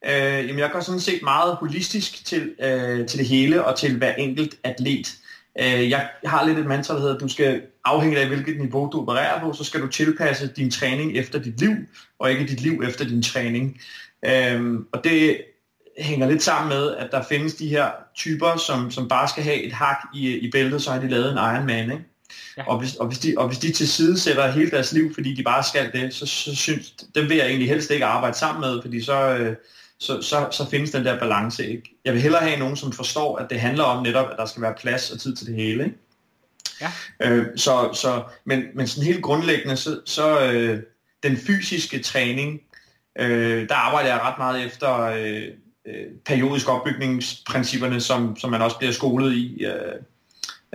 [0.04, 0.12] Øh,
[0.48, 4.14] jamen jeg går sådan set meget holistisk til, øh, til det hele og til hver
[4.14, 5.16] enkelt atlet.
[5.58, 8.90] Øh, jeg har lidt et mantra, der hedder, at du skal afhængig af hvilket niveau
[8.92, 11.74] du opererer på, så skal du tilpasse din træning efter dit liv,
[12.18, 13.80] og ikke dit liv efter din træning.
[14.24, 15.40] Øh, og det
[15.98, 19.62] hænger lidt sammen med, at der findes de her typer, som, som bare skal have
[19.62, 22.04] et hak i, i bæltet, så har de lavet en Ironman, ikke?
[22.56, 22.68] Ja.
[22.68, 25.34] Og, hvis, og, hvis de, og hvis de til side sætter hele deres liv, fordi
[25.34, 28.60] de bare skal det, så, så synes, dem vil jeg egentlig helst ikke arbejde sammen
[28.60, 29.56] med, fordi så, øh,
[30.00, 31.98] så, så, så findes den der balance ikke.
[32.04, 34.62] Jeg vil hellere have nogen, som forstår, at det handler om netop, at der skal
[34.62, 35.84] være plads og tid til det hele.
[35.84, 35.96] Ikke?
[36.80, 36.92] Ja.
[37.20, 40.82] Øh, så, så, men, men sådan helt grundlæggende, så, så øh,
[41.22, 42.60] den fysiske træning,
[43.18, 45.42] øh, der arbejder jeg ret meget efter øh,
[45.86, 49.64] øh, periodisk opbygningsprincipperne, som, som man også bliver skolet i.
[49.64, 49.94] Øh,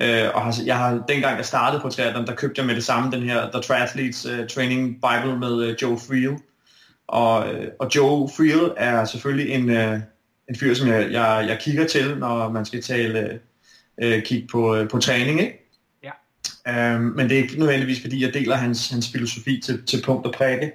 [0.02, 2.84] øh, og har, jeg har, dengang jeg startede på triathlon, der købte jeg med det
[2.84, 6.38] samme den her The Triathletes uh, Training Bible med uh, Joe Friel,
[7.08, 10.00] og, øh, og Joe Friel er selvfølgelig en, øh,
[10.50, 13.40] en fyr, som jeg, jeg, jeg kigger til, når man skal tale
[14.02, 15.42] øh, kigge på, øh, på træning.
[15.42, 15.70] Ikke?
[16.04, 16.94] Ja.
[16.94, 20.28] Øhm, men det er ikke nødvendigvis, fordi jeg deler hans, hans filosofi til, til punkt
[20.28, 20.72] og prikke.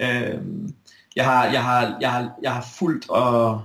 [0.00, 0.74] Øhm,
[1.16, 3.62] jeg, har, jeg, har, jeg, har, jeg har fulgt og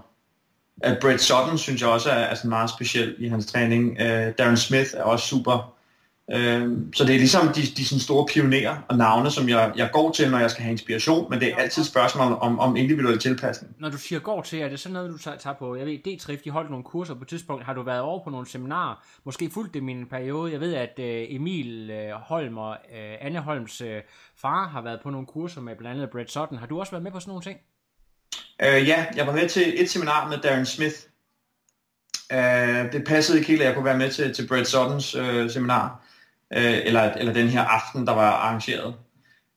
[0.81, 3.91] at Brett Sutton synes jeg også er, er sådan meget speciel i hans træning.
[3.91, 5.73] Uh, Darren Smith er også super
[6.31, 9.89] Øh, så det er ligesom de, de sådan store pionerer og navne, som jeg, jeg
[9.93, 12.75] går til, når jeg skal have inspiration, men det er altid et spørgsmål om, om
[12.75, 13.75] individuel tilpasning.
[13.79, 16.43] Når du siger går til, er det sådan noget, du tager på, jeg ved, D-Trif,
[16.43, 19.49] de holdt nogle kurser på et tidspunkt, har du været over på nogle seminarer, måske
[19.53, 23.39] fulgt dem i en periode, jeg ved, at uh, Emil uh, Holm og uh, Anne
[23.39, 23.87] Holms uh,
[24.41, 27.03] far har været på nogle kurser med blandt andet Brett Sutton, har du også været
[27.03, 27.57] med på sådan nogle ting?
[28.59, 30.95] Uh, ja, jeg var med til et seminar med Darren Smith,
[32.33, 35.49] Uh, det passede ikke helt, at jeg kunne være med til, til Brett Suttons uh,
[35.49, 36.02] seminar
[36.55, 38.95] øh, eller, eller den her aften, der var arrangeret.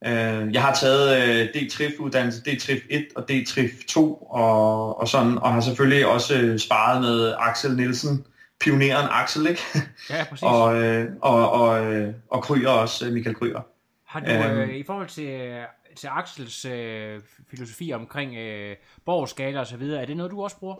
[0.06, 5.52] Øh, jeg har taget øh, D-Trif-uddannelse, D-Trif 1 og D-Trif 2 og, og sådan, og
[5.52, 8.26] har selvfølgelig også sparet med Axel Nielsen,
[8.60, 9.62] pioneren Axel, ikke?
[10.10, 10.42] Ja, præcis.
[10.42, 13.60] og, øh, og, og, øh, og Kryer også, Michael Kryer.
[14.06, 14.70] Har du, øh, øhm.
[14.70, 15.62] i forhold til,
[15.96, 20.56] til Axels øh, filosofi omkring øh, borgerskala og så videre, er det noget, du også
[20.56, 20.76] bruger?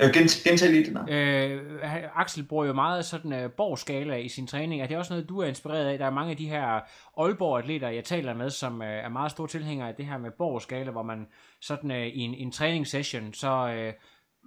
[0.00, 4.82] Øh, gentag lige det øh, Axel bruger jo meget sådan uh, borgskala i sin træning.
[4.82, 5.98] Er det også noget, du er inspireret af?
[5.98, 6.80] Der er mange af de her
[7.18, 10.90] Aalborg-atleter, jeg taler med, som uh, er meget store tilhængere af det her med borgskala,
[10.90, 11.26] hvor man
[11.60, 13.92] sådan uh, i en, en træningssession, så uh,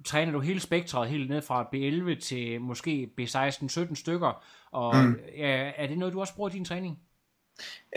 [0.05, 4.43] træner du hele spektret, helt ned fra B11 til måske B16-17 stykker.
[4.71, 5.11] Og mm.
[5.11, 5.39] uh,
[5.75, 6.99] er det noget, du også bruger i din træning?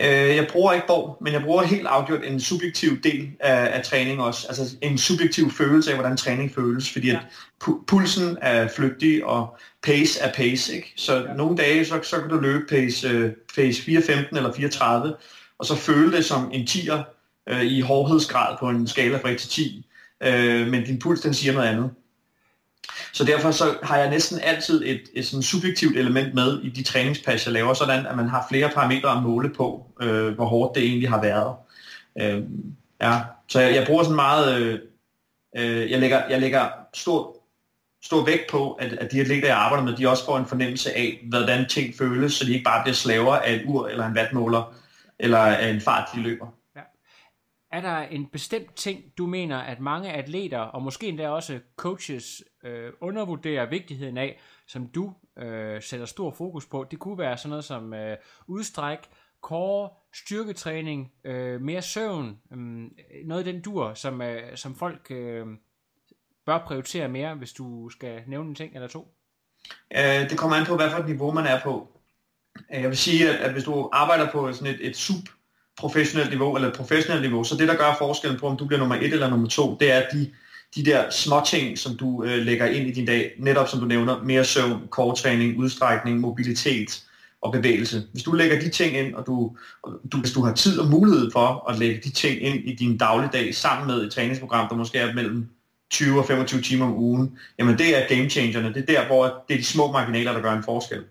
[0.01, 3.83] Øh, jeg bruger ikke borg, men jeg bruger helt afgjort en subjektiv del af, af
[3.83, 4.47] træning også.
[4.47, 7.13] Altså en subjektiv følelse af, hvordan træning føles, fordi ja.
[7.13, 7.19] at
[7.63, 10.75] pu- pulsen er flygtig, og pace er pace.
[10.75, 10.93] Ikke?
[10.95, 11.33] Så ja.
[11.33, 15.75] nogle dage, så, så kan du løbe pace, uh, pace 4.15 eller 4.30, og så
[15.75, 16.99] føle det som en 10'er
[17.51, 19.85] uh, i hårdhedsgrad på en skala fra 1 til 10.
[20.25, 21.91] Uh, men din puls, den siger noget andet.
[23.13, 26.83] Så derfor så har jeg næsten altid et, et sådan subjektivt element med i de
[26.83, 30.75] træningspas, jeg laver, sådan at man har flere parametre at måle på, øh, hvor hårdt
[30.75, 31.55] det egentlig har været.
[32.21, 32.43] Øh,
[33.01, 33.19] ja.
[33.47, 34.79] Så jeg, jeg bruger sådan meget, øh,
[35.57, 37.43] øh, jeg, lægger, jeg lægger stor
[38.03, 40.97] stor vægt på, at, at de atleter, jeg arbejder med, de også får en fornemmelse
[40.97, 44.15] af, hvordan ting føles, så de ikke bare bliver slaver af et ur eller en
[44.15, 44.73] vatmåler,
[45.19, 46.47] eller af en fart, de løber.
[46.75, 46.81] Ja.
[47.71, 52.43] Er der en bestemt ting, du mener, at mange atleter, og måske endda også coaches,
[52.63, 56.85] øh, undervurderer vigtigheden af, som du øh, sætter stor fokus på?
[56.91, 58.99] Det kunne være sådan noget som øh, udstræk,
[59.41, 62.57] core, styrketræning, øh, mere søvn, øh,
[63.27, 65.45] noget af den dur, som, øh, som folk øh,
[66.45, 69.15] bør prioritere mere, hvis du skal nævne en ting eller to?
[69.97, 71.87] Øh, det kommer an på, hvad for et niveau man er på.
[72.73, 76.55] Øh, jeg vil sige, at, at hvis du arbejder på sådan et, et sub-professionelt niveau,
[76.55, 79.13] eller et professionelt niveau, så det, der gør forskellen på, om du bliver nummer et
[79.13, 80.33] eller nummer to, det er de,
[80.75, 83.85] de der små ting, som du øh, lægger ind i din dag, netop som du
[83.85, 87.03] nævner, mere søvn, korttræning, udstrækning, mobilitet
[87.41, 88.03] og bevægelse.
[88.11, 89.55] Hvis du lægger de ting ind, og du,
[90.11, 92.97] du, hvis du har tid og mulighed for at lægge de ting ind i din
[92.97, 95.49] dagligdag sammen med et træningsprogram, der måske er mellem
[95.91, 98.73] 20 og 25 timer om ugen, jamen det er game changerne.
[98.73, 101.03] Det er der, hvor det er de små marginaler, der gør en forskel.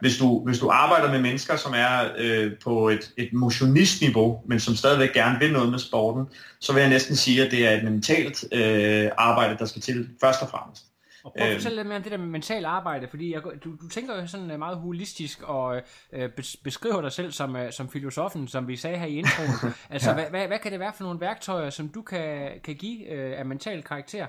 [0.00, 4.60] Hvis, du, hvis du arbejder med mennesker, som er øh, på et, et motionistniveau, men
[4.60, 6.26] som stadigvæk gerne vil noget med sporten,
[6.60, 10.08] så vil jeg næsten sige, at det er et mentalt øh, arbejde, der skal til
[10.20, 10.84] først og fremmest.
[11.24, 13.70] Og prøv at fortælle lidt mere om det der med mental arbejde, fordi jeg, du,
[13.82, 15.80] du tænker jo sådan øh, meget holistisk og
[16.12, 16.30] øh,
[16.64, 19.74] beskriver dig selv som, øh, som filosofen, som vi sagde her i introen.
[19.90, 20.14] altså, ja.
[20.14, 23.38] hvad, hvad, hvad kan det være for nogle værktøjer, som du kan, kan give øh,
[23.38, 24.26] af mental karakter?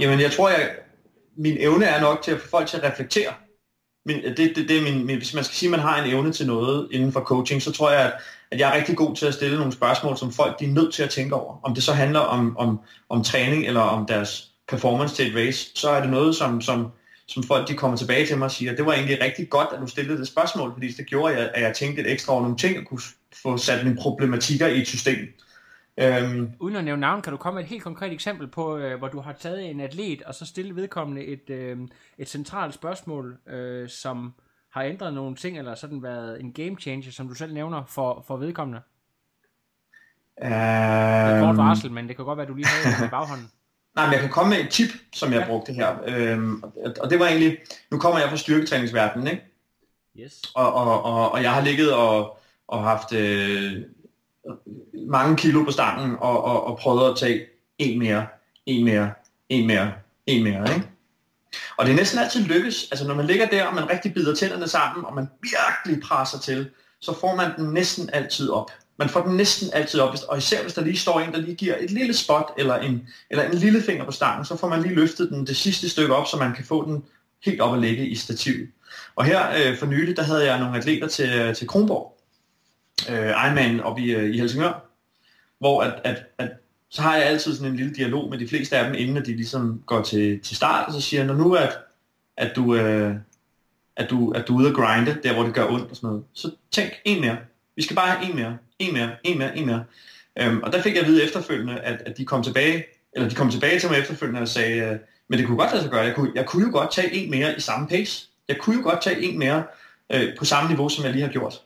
[0.00, 0.70] Jamen, jeg tror, jeg,
[1.36, 3.32] min evne er nok til at få folk til at reflektere.
[4.08, 6.10] Min, det, det, det er min, min, hvis man skal sige, at man har en
[6.10, 8.12] evne til noget inden for coaching, så tror jeg, at,
[8.50, 10.94] at jeg er rigtig god til at stille nogle spørgsmål, som folk de er nødt
[10.94, 11.60] til at tænke over.
[11.62, 15.70] Om det så handler om, om, om træning eller om deres performance til et race,
[15.74, 16.86] så er det noget, som, som,
[17.26, 19.80] som folk de kommer tilbage til mig og siger, det var egentlig rigtig godt, at
[19.80, 22.42] du stillede det spørgsmål, fordi det gjorde, at jeg, at jeg tænkte lidt ekstra over
[22.42, 23.00] nogle ting, og kunne
[23.42, 25.18] få sat mine problematikker i et system.
[26.00, 28.98] Øhm, Uden at nævne navn, kan du komme med et helt konkret eksempel på, øh,
[28.98, 31.78] hvor du har taget en atlet, og så stillet vedkommende et, øh,
[32.18, 34.34] et centralt spørgsmål, øh, som
[34.70, 38.24] har ændret nogle ting, eller sådan været en game changer, som du selv nævner for,
[38.26, 38.80] for vedkommende?
[40.42, 43.08] Øh, det er kort varsel, men det kan godt være, at du lige har i
[43.08, 43.50] baghånden.
[43.96, 45.46] Nej, men jeg kan komme med et tip, som jeg ja.
[45.46, 45.96] brugte her.
[46.06, 46.62] Øhm,
[47.00, 47.58] og det var egentlig,
[47.90, 49.42] nu kommer jeg fra styrketræningsverdenen, ikke?
[50.20, 50.42] Yes.
[50.54, 53.82] Og, og, og, og jeg har ligget og, og haft øh,
[55.08, 57.46] mange kilo på stangen og, og, og prøvede at tage
[57.78, 58.26] en mere,
[58.66, 59.10] en mere,
[59.48, 59.92] en mere,
[60.26, 60.88] en mere, ikke?
[61.76, 62.88] Og det er næsten altid lykkes.
[62.90, 66.38] Altså når man ligger der, og man rigtig bider tænderne sammen, og man virkelig presser
[66.38, 68.70] til, så får man den næsten altid op.
[68.98, 71.54] Man får den næsten altid op, og især hvis der lige står en, der lige
[71.54, 74.82] giver et lille spot eller en, eller en lille finger på stangen, så får man
[74.82, 77.04] lige løftet den det sidste stykke op, så man kan få den
[77.44, 78.68] helt op og ligge i stativet.
[79.16, 82.17] Og her øh, for nylig, der havde jeg nogle atleter til, til Kronborg,
[83.10, 84.84] øh, Ironman oppe i, øh, i Helsingør,
[85.58, 86.50] hvor at, at, at,
[86.90, 89.26] så har jeg altid sådan en lille dialog med de fleste af dem, inden at
[89.26, 91.78] de ligesom går til, til start, og så siger jeg, når nu at,
[92.36, 93.14] at du, øh,
[93.96, 96.08] at du, at du er ude at grinde, der hvor det gør ondt og sådan
[96.08, 97.36] noget, så tænk en mere.
[97.76, 99.84] Vi skal bare have en mere en mere, en mere, en mere.
[100.38, 103.34] Øhm, og der fik jeg at vide efterfølgende, at, at de kom tilbage, eller de
[103.34, 104.96] kom tilbage til mig efterfølgende og sagde, øh,
[105.28, 107.30] men det kunne godt lade sig gøre, jeg kunne, jeg kunne jo godt tage en
[107.30, 108.28] mere i samme pace.
[108.48, 109.64] Jeg kunne jo godt tage en mere
[110.12, 111.62] øh, på samme niveau, som jeg lige har gjort.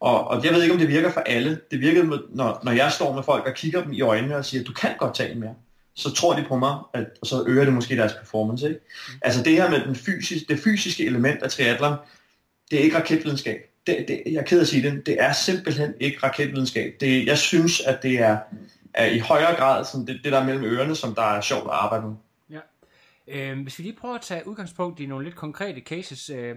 [0.00, 1.60] Og, og jeg ved ikke, om det virker for alle.
[1.70, 4.44] Det virkede, med, når, når jeg står med folk og kigger dem i øjnene og
[4.44, 5.54] siger, du kan godt tage en mere.
[5.94, 8.68] Så tror de på mig, at, og så øger det måske deres performance.
[8.68, 8.80] Ikke?
[9.08, 9.14] Mm.
[9.22, 11.96] Altså det her med den fysiske, det fysiske element af triathlon,
[12.70, 15.94] det er ikke raketvidenskab det, det, jeg er ked at sige det, det er simpelthen
[16.00, 16.94] ikke raketvidenskab.
[17.00, 18.38] Det, jeg synes, at det er,
[18.94, 21.70] er i højere grad sådan det, det der mellem ørerne, som der er sjovt at
[21.70, 22.14] arbejde med.
[22.50, 22.60] Ja.
[23.28, 26.30] Øh, hvis vi lige prøver at tage udgangspunkt i nogle lidt konkrete cases.
[26.30, 26.56] Øh,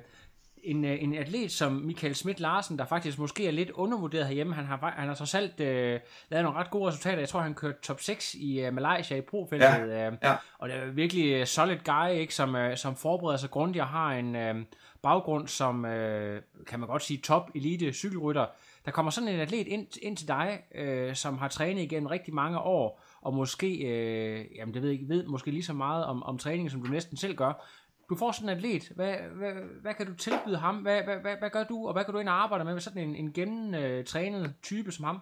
[0.64, 4.54] en, øh, en atlet som Michael Schmidt Larsen, der faktisk måske er lidt undervurderet herhjemme,
[4.54, 7.20] han har, han har trods alt øh, lavet nogle ret gode resultater.
[7.20, 9.68] Jeg tror, han kørte top 6 i uh, Malaysia i profeltet.
[9.68, 10.36] Ja, øh, ja.
[10.58, 14.12] Og det er virkelig solid guy, ikke, som, uh, som forbereder sig grundigt og har
[14.12, 14.36] en...
[14.36, 14.64] Uh,
[15.02, 18.46] baggrund som, øh, kan man godt sige, top elite cykelrytter.
[18.86, 22.34] Der kommer sådan en atlet ind, ind til dig, øh, som har trænet igennem rigtig
[22.34, 26.06] mange år, og måske, øh, jamen det ved jeg ikke, ved måske lige så meget
[26.06, 27.66] om, om træning, som du næsten selv gør.
[28.10, 28.92] Du får sådan en atlet.
[28.96, 30.76] Hvad, hvad, hvad kan du tilbyde ham?
[30.76, 32.82] Hvad, hvad, hvad, hvad gør du, og hvad kan du ind og arbejde med med
[32.82, 35.20] sådan en, en gennemtrænet type som ham?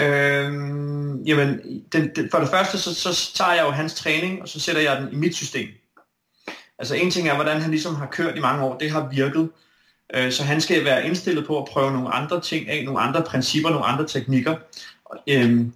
[0.00, 1.60] Øhm, jamen,
[1.92, 4.82] den, den, for det første, så, så tager jeg jo hans træning, og så sætter
[4.82, 5.68] jeg den i mit system.
[6.78, 9.50] Altså en ting er, hvordan han ligesom har kørt i mange år, det har virket.
[10.14, 13.22] Øh, så han skal være indstillet på at prøve nogle andre ting af, nogle andre
[13.22, 14.56] principper, nogle andre teknikker,
[15.28, 15.72] øhm,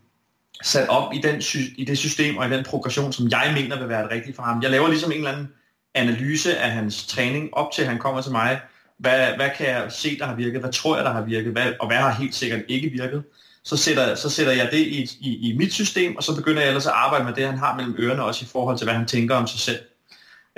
[0.63, 1.43] sat op i, den,
[1.77, 4.43] i det system og i den progression, som jeg mener vil være det rigtige for
[4.43, 4.63] ham.
[4.63, 5.53] Jeg laver ligesom en eller anden
[5.99, 8.61] analyse af hans træning op til, han kommer til mig.
[8.99, 10.61] Hvad, hvad kan jeg se, der har virket?
[10.61, 11.53] Hvad tror jeg, der har virket?
[11.53, 13.23] Hvad, og hvad har helt sikkert ikke virket?
[13.69, 16.69] så sætter, så sætter jeg det i, i, i mit system, og så begynder jeg
[16.69, 19.07] ellers at arbejde med det, han har mellem ørerne, også i forhold til, hvad han
[19.07, 19.81] tænker om sig selv.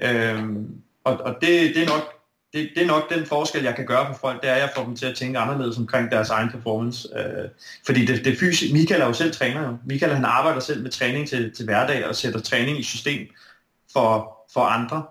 [0.03, 0.66] Øhm,
[1.05, 2.14] og og det, det, er nok,
[2.53, 4.70] det, det er nok den forskel, jeg kan gøre for folk, det er, at jeg
[4.76, 7.09] får dem til at tænke anderledes omkring deres egen performance.
[7.18, 7.48] Øh,
[7.87, 9.76] fordi det, det fysisk, Michael er jo selv træner jo.
[9.87, 13.29] Michael han arbejder selv med træning til, til hverdag og sætter træning i system
[13.92, 15.03] for, for andre.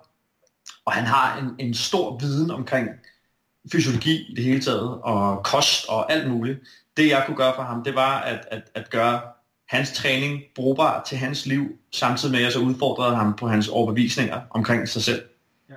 [0.90, 2.90] Og han har en, en stor viden omkring
[3.72, 6.60] fysiologi i det hele taget, og kost og alt muligt.
[6.98, 9.22] Det jeg kunne gøre for ham, det var at, at, at gøre
[9.68, 13.68] hans træning brugbar til hans liv, samtidig med at jeg så udfordrede ham på hans
[13.68, 15.24] overbevisninger omkring sig selv.
[15.70, 15.76] Ja.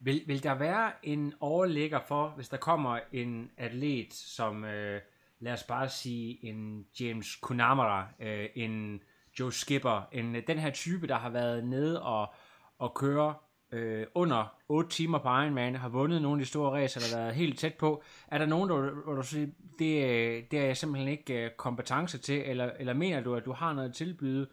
[0.00, 5.00] Vil, vil der være en overlægger for, hvis der kommer en atlet som, øh,
[5.40, 9.00] lad os bare sige, en James Kunamara, øh, en
[9.40, 12.34] Joe Skipper, en, øh, den her type, der har været nede og,
[12.78, 13.34] og køre
[13.76, 17.34] øh, under 8 timer på Ironman, har vundet nogle af de store racer, der været
[17.34, 18.02] helt tæt på.
[18.28, 19.46] Er der nogen, der, hvor du siger,
[19.78, 23.44] det, øh, det er jeg simpelthen ikke øh, kompetence til, eller, eller mener du, at
[23.44, 24.46] du har noget at tilbyde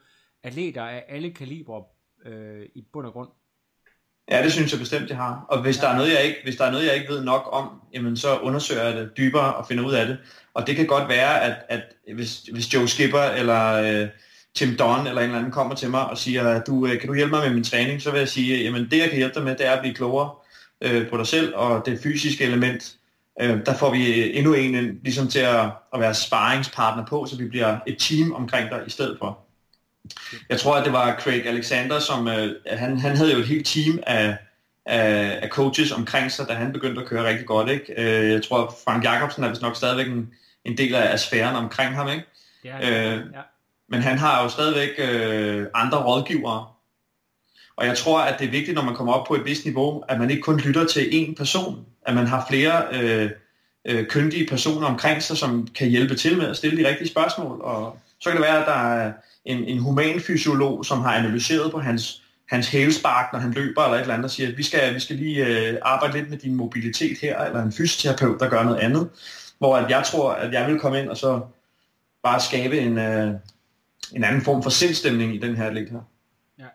[0.44, 1.84] atleter af alle kalibre
[2.26, 3.30] øh, i bund og grund?
[4.32, 5.46] Ja, det synes jeg bestemt, jeg har.
[5.50, 5.82] Og hvis, ja.
[5.82, 8.18] der er noget, jeg ikke, hvis der er noget, jeg ikke ved nok om, jamen
[8.18, 10.18] så undersøger jeg det dybere og finder ud af det.
[10.54, 11.84] Og det kan godt være, at, at
[12.16, 14.10] hvis, hvis Joe Skipper eller øh,
[14.56, 17.16] Tim Don eller en eller anden kommer til mig og siger, du, øh, kan du
[17.16, 19.44] hjælpe mig med min træning, så vil jeg sige, jamen det jeg kan hjælpe dig
[19.44, 20.32] med, det er at blive klogere
[20.82, 22.96] øh, på dig selv, og det fysiske element,
[23.42, 27.48] øh, der får vi endnu en ligesom til at, at være sparringspartner på, så vi
[27.48, 29.40] bliver et team omkring dig i stedet for.
[30.50, 33.68] Jeg tror, at det var Craig Alexander, som øh, han, han havde jo et helt
[33.68, 34.38] team af,
[34.86, 37.70] af, af coaches omkring sig, da han begyndte at køre rigtig godt.
[37.70, 37.94] Ikke?
[37.98, 40.34] Øh, jeg tror, at Frank Jacobsen er vist nok stadigvæk en,
[40.66, 42.10] en del af sfæren omkring ham.
[42.10, 42.26] Ikke?
[42.64, 43.42] Ja, øh, ja.
[43.94, 46.66] Men han har jo stadigvæk øh, andre rådgivere.
[47.76, 50.04] Og jeg tror, at det er vigtigt, når man kommer op på et vist niveau,
[50.10, 51.86] at man ikke kun lytter til én person.
[52.08, 53.30] At man har flere øh,
[53.86, 57.62] øh, kyndige personer omkring sig, som kan hjælpe til med at stille de rigtige spørgsmål.
[57.62, 59.12] Og så kan det være, at der er
[59.46, 63.98] en, en human fysiolog, som har analyseret på hans, hans hælspark, når han løber eller
[63.98, 66.38] et eller andet, og siger, at vi skal, vi skal lige øh, arbejde lidt med
[66.38, 69.10] din mobilitet her, eller en fysioterapeut, der gør noget andet.
[69.58, 71.42] Hvor at jeg tror, at jeg vil komme ind og så
[72.24, 73.34] bare skabe en, øh,
[74.12, 76.02] en anden form for sindstemning i den her atlet her.
[76.60, 76.68] Ja,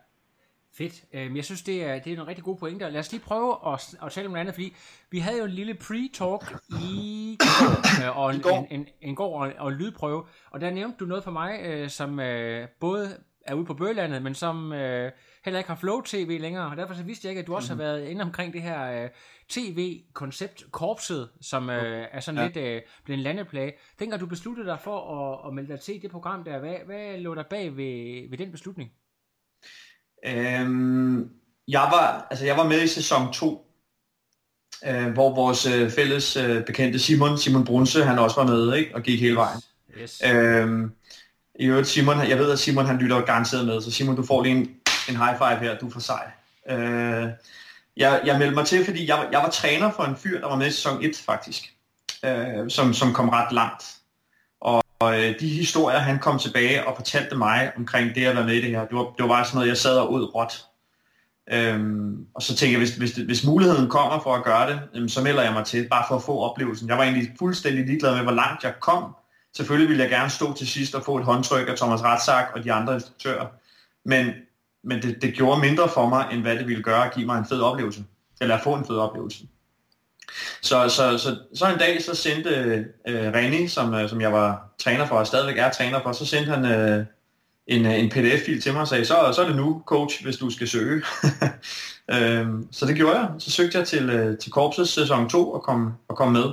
[0.78, 1.04] fedt.
[1.12, 2.90] Øhm, jeg synes, det er, det er en rigtig god pointe.
[2.90, 4.74] Lad os lige prøve at, at tale om noget andet, fordi
[5.10, 9.44] vi havde jo en lille pre-talk i går, øh, og en, en, en, en går
[9.44, 13.54] og, og lydprøve, og der nævnte du noget for mig, øh, som øh, både er
[13.54, 14.72] ude på Bøgelandet, men som
[15.48, 17.74] heller ikke har Flow TV længere, og derfor så vidste jeg ikke, at du også
[17.74, 17.86] mm-hmm.
[17.86, 19.08] har været inde omkring det her øh,
[19.48, 22.46] tv-koncept, Korpset, som øh, er sådan ja.
[22.46, 23.72] lidt øh, blevet en landeplage.
[23.98, 27.18] Dengang du besluttede dig for at, at melde dig til det program der, hvad, hvad
[27.18, 28.90] lå der bag ved, ved den beslutning?
[30.26, 31.30] Øhm,
[31.68, 33.66] jeg, var, altså jeg var med i sæson 2,
[34.86, 38.94] øh, hvor vores øh, fælles øh, bekendte Simon, Simon Brunse, han også var med ikke?
[38.94, 39.60] og gik hele vejen.
[40.00, 40.22] Yes.
[40.26, 40.92] Øhm,
[41.60, 44.42] i øvrigt, Simon, jeg ved, at Simon han lytter garanteret med, så Simon, du får
[44.42, 44.74] lige en,
[45.08, 46.30] en high five her, du er for sej.
[46.70, 47.28] Øh,
[47.96, 50.56] jeg, jeg meldte mig til, fordi jeg, jeg var træner for en fyr, der var
[50.56, 51.74] med i sæson 1 faktisk,
[52.24, 53.84] øh, som, som kom ret langt.
[54.60, 58.46] Og, og øh, de historier, han kom tilbage og fortalte mig omkring det at være
[58.46, 60.34] med i det her, det var, det var bare sådan noget, jeg sad og ud
[60.34, 60.64] råt.
[61.52, 65.08] Øhm, og så tænkte jeg, hvis, hvis, hvis muligheden kommer for at gøre det, jamen,
[65.08, 66.88] så melder jeg mig til, bare for at få oplevelsen.
[66.88, 69.14] Jeg var egentlig fuldstændig ligeglad med, hvor langt jeg kom,
[69.56, 72.64] Selvfølgelig ville jeg gerne stå til sidst og få et håndtryk af Thomas Ratzak og
[72.64, 73.46] de andre instruktører,
[74.04, 74.26] men,
[74.84, 77.38] men det, det gjorde mindre for mig, end hvad det ville gøre at give mig
[77.38, 78.04] en fed oplevelse,
[78.40, 79.44] eller at få en fed oplevelse.
[80.62, 82.50] Så, så, så, så en dag så sendte
[83.08, 86.26] øh, René, som, øh, som jeg var træner for, og stadigvæk er træner for, så
[86.26, 87.06] sendte han øh,
[87.66, 90.36] en, øh, en pdf-fil til mig og sagde, så, så er det nu, coach, hvis
[90.36, 91.02] du skal søge.
[92.14, 93.30] øh, så det gjorde jeg.
[93.38, 96.52] Så søgte jeg til, øh, til korpsets sæson 2 og kom, og kom med.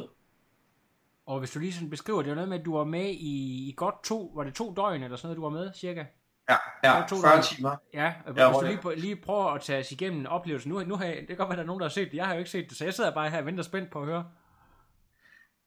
[1.26, 3.70] Og hvis du lige sådan beskriver, det var noget med, at du var med i,
[3.70, 6.04] i godt to, var det to døgn eller sådan noget, du var med, cirka?
[6.50, 7.44] Ja, ja to 40 døgn.
[7.44, 7.76] timer.
[7.94, 10.72] Ja, hvis ja, du lige, lige prøver at tage os igennem oplevelsen.
[10.72, 12.12] Nu, nu har jeg, det kan godt være, at der er nogen, der har set
[12.12, 12.18] det.
[12.18, 14.00] Jeg har jo ikke set det, så jeg sidder bare her og venter spændt på
[14.00, 14.26] at høre.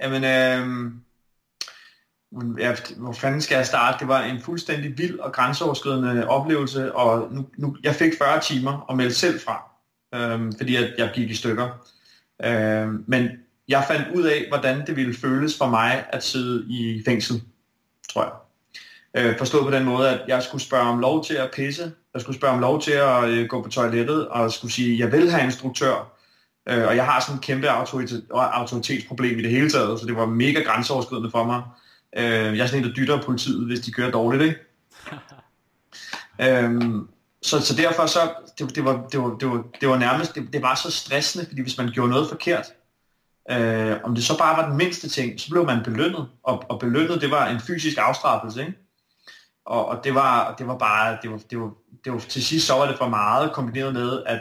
[0.00, 0.92] Jamen, øh,
[2.58, 3.98] ja, hvor fanden skal jeg starte?
[3.98, 8.72] Det var en fuldstændig vild og grænseoverskridende oplevelse, og nu, nu, jeg fik 40 timer
[8.72, 9.70] og meldte selv fra,
[10.14, 11.68] øh, fordi jeg, jeg gik i stykker.
[12.44, 13.28] Øh, men
[13.68, 17.42] jeg fandt ud af, hvordan det ville føles for mig at sidde i fængsel,
[18.08, 18.32] tror jeg.
[19.16, 22.22] Øh, forstået på den måde, at jeg skulle spørge om lov til at pisse, jeg
[22.22, 25.30] skulle spørge om lov til at øh, gå på toilettet, og skulle sige, jeg vil
[25.30, 26.12] have instruktør,
[26.68, 30.16] øh, og jeg har sådan et kæmpe autoritet, autoritetsproblem i det hele taget, så det
[30.16, 31.62] var mega grænseoverskridende for mig.
[32.16, 34.56] Øh, jeg er sådan en, der dytter politiet, hvis de kører dårligt, ikke?
[36.64, 37.08] øhm,
[37.42, 38.20] så, så derfor så,
[38.58, 41.46] det, det, var, det, var, det, var, det var nærmest, det, det var så stressende,
[41.46, 42.66] fordi hvis man gjorde noget forkert,
[43.50, 46.80] Øh, om det så bare var den mindste ting, så blev man belønnet, og, og
[46.80, 48.87] belønnet, det var en fysisk afstraffelse, ikke?
[49.68, 51.70] Og, og det, var, det var bare, det var, det, var,
[52.04, 54.40] det var, til sidst så var det for meget, kombineret med, at,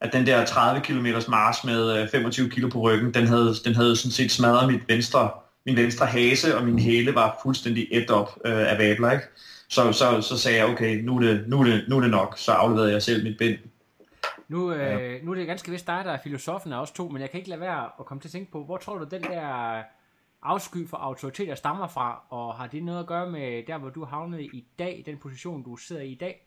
[0.00, 3.96] at den der 30 km mars med 25 kg på ryggen, den havde, den havde
[3.96, 5.30] sådan set smadret mit venstre,
[5.66, 9.24] min venstre hase, og min hæle var fuldstændig et op øh, af vabler, ikke?
[9.68, 12.10] Så, så, så sagde jeg, okay, nu er, det, nu, er det, nu er det
[12.10, 13.58] nok, så afleverede jeg selv mit bind.
[14.48, 17.22] Nu, øh, nu er det ganske vist dig, der er filosofen af os to, men
[17.22, 19.22] jeg kan ikke lade være at komme til at tænke på, hvor tror du den
[19.22, 19.82] der
[20.46, 24.04] afsky for autoriteter stammer fra, og har det noget at gøre med der, hvor du
[24.04, 26.46] havnede i dag, den position, du sidder i i dag?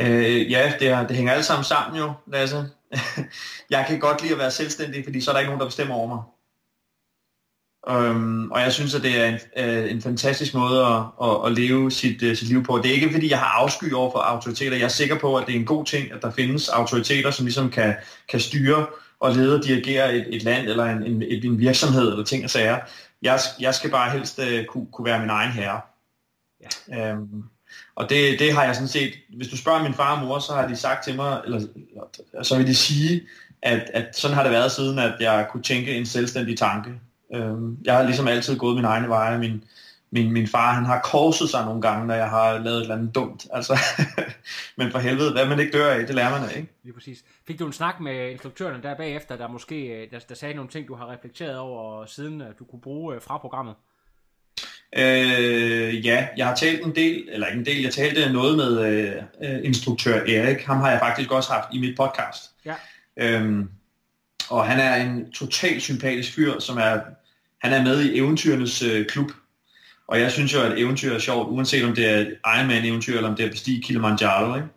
[0.00, 2.70] Øh, ja, det, er, det hænger alt sammen sammen jo, Lasse.
[3.70, 5.94] jeg kan godt lide at være selvstændig, fordi så er der ikke nogen, der bestemmer
[5.94, 6.22] over mig.
[7.88, 11.52] Øhm, og jeg synes, at det er en, øh, en fantastisk måde at, at, at
[11.52, 12.78] leve sit, øh, sit liv på.
[12.78, 14.76] Det er ikke, fordi jeg har afsky over for autoriteter.
[14.76, 17.46] Jeg er sikker på, at det er en god ting, at der findes autoriteter, som
[17.46, 17.94] ligesom kan,
[18.28, 18.86] kan styre
[19.20, 22.50] og lede og dirigere et, et land eller en, en, en virksomhed eller ting og
[22.50, 22.78] sager.
[23.22, 25.80] Jeg, jeg skal bare helst uh, kunne, kunne være min egen herre.
[26.88, 27.12] Ja.
[27.12, 27.44] Um,
[27.94, 30.52] og det, det har jeg sådan set, hvis du spørger min far og mor, så
[30.52, 31.66] har de sagt til mig, eller
[32.42, 33.22] så vil de sige,
[33.62, 36.90] at, at sådan har det været siden, at jeg kunne tænke en selvstændig tanke.
[37.34, 39.38] Øhm, jeg har ligesom altid gået min egne veje.
[39.38, 39.64] Min,
[40.12, 42.94] min, min far han har korset sig nogle gange, når jeg har lavet et eller
[42.94, 43.46] andet dumt.
[43.52, 43.78] Altså,
[44.78, 46.72] men for helvede, hvad man ikke dør af, det lærer man af, ikke?
[46.82, 47.24] Lige præcis.
[47.46, 50.70] Fik du en snak med instruktørerne der bagefter, der måske øh, der, der sagde nogle
[50.70, 53.74] ting, du har reflekteret over, siden du kunne bruge øh, fra programmet?
[54.96, 59.14] Øh, ja, jeg har talt en del, eller ikke en del, jeg talte noget med
[59.42, 60.64] øh, instruktør Erik.
[60.64, 62.50] Ham har jeg faktisk også haft i mit podcast.
[62.64, 62.74] Ja.
[63.16, 63.70] Øhm,
[64.50, 67.00] og han er en totalt sympatisk fyr, som er
[67.60, 69.30] han er med i eventyrenes øh, klub.
[70.10, 72.20] Og jeg synes jo, at eventyr er sjovt, uanset om det er
[72.56, 74.54] Ironman-eventyr, eller om det er bestige Kilimanjaro.
[74.54, 74.68] Ikke?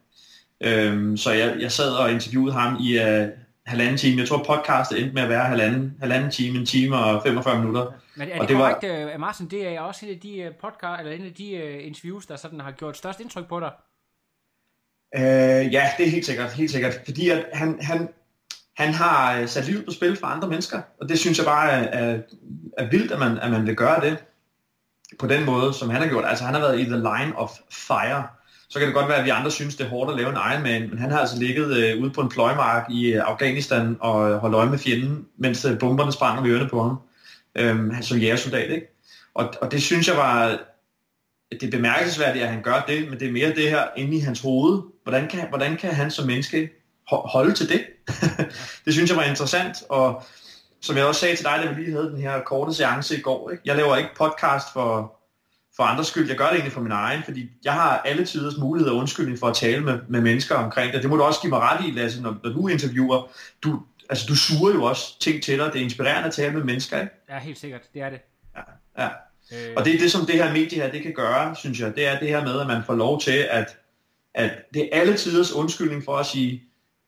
[0.61, 3.27] Øhm, så jeg, jeg sad og interviewede ham i uh,
[3.65, 4.19] halvanden time.
[4.19, 7.91] Jeg tror, podcastet endte med at være halvanden, halvanden time, en time og 45 minutter.
[8.15, 9.13] Men er det, og det korrekt, var...
[9.13, 12.25] Uh, Martin, det er også en af de uh, podcast, eller en af de interviews,
[12.25, 13.71] der sådan har gjort størst indtryk på dig?
[15.17, 16.99] Uh, ja, det er helt sikkert, helt sikkert.
[17.05, 18.09] Fordi at han, han,
[18.77, 21.71] han har øh, sat livet på spil for andre mennesker, og det synes jeg bare
[21.71, 22.19] er, er,
[22.77, 24.17] er vildt, at man, at man vil gøre det
[25.20, 26.26] på den måde, som han har gjort.
[26.28, 28.24] Altså han har været i the line of fire.
[28.70, 30.38] Så kan det godt være, at vi andre synes, det er hårdt at lave en
[30.51, 34.39] Ironman, men han har altså ligget øh, ude på en pløjmark i øh, Afghanistan og
[34.39, 36.97] holdt øje med fjenden, mens øh, bomberne sprang om ørerne på ham,
[37.57, 38.72] øh, som jægersoldat.
[38.72, 38.88] Ikke?
[39.36, 40.59] Og, og det synes jeg var,
[41.51, 44.20] det er bemærkelsesværdigt, at han gør det, men det er mere det her inde i
[44.20, 44.82] hans hoved.
[45.03, 46.70] Hvordan kan, hvordan kan han som menneske
[47.07, 47.86] holde til det.
[48.86, 50.24] det synes jeg var interessant, og
[50.84, 53.21] som jeg også sagde til dig, da vi lige havde den her korte seance i
[53.21, 53.63] går, ikke?
[53.65, 55.19] jeg laver ikke podcast for,
[55.75, 58.57] for andres skyld, jeg gør det egentlig for min egen, fordi jeg har alle tiders
[58.57, 61.01] mulighed og undskyldning for at tale med, med mennesker omkring det.
[61.01, 63.27] Det må du også give mig ret i, Lasse, når, når du interviewer.
[63.63, 65.73] Du, altså, du suger jo også ting til dig.
[65.73, 67.13] Det er inspirerende at tale med mennesker, ikke?
[67.29, 67.81] Ja, helt sikkert.
[67.93, 68.19] Det er det.
[68.55, 68.61] Ja,
[69.03, 69.09] ja.
[69.53, 69.73] Øh...
[69.77, 71.95] Og det er det, som det her medie her, det kan gøre, synes jeg.
[71.95, 73.77] Det er det her med, at man får lov til, at,
[74.34, 76.63] at det er alle tiders undskyldning for at sige,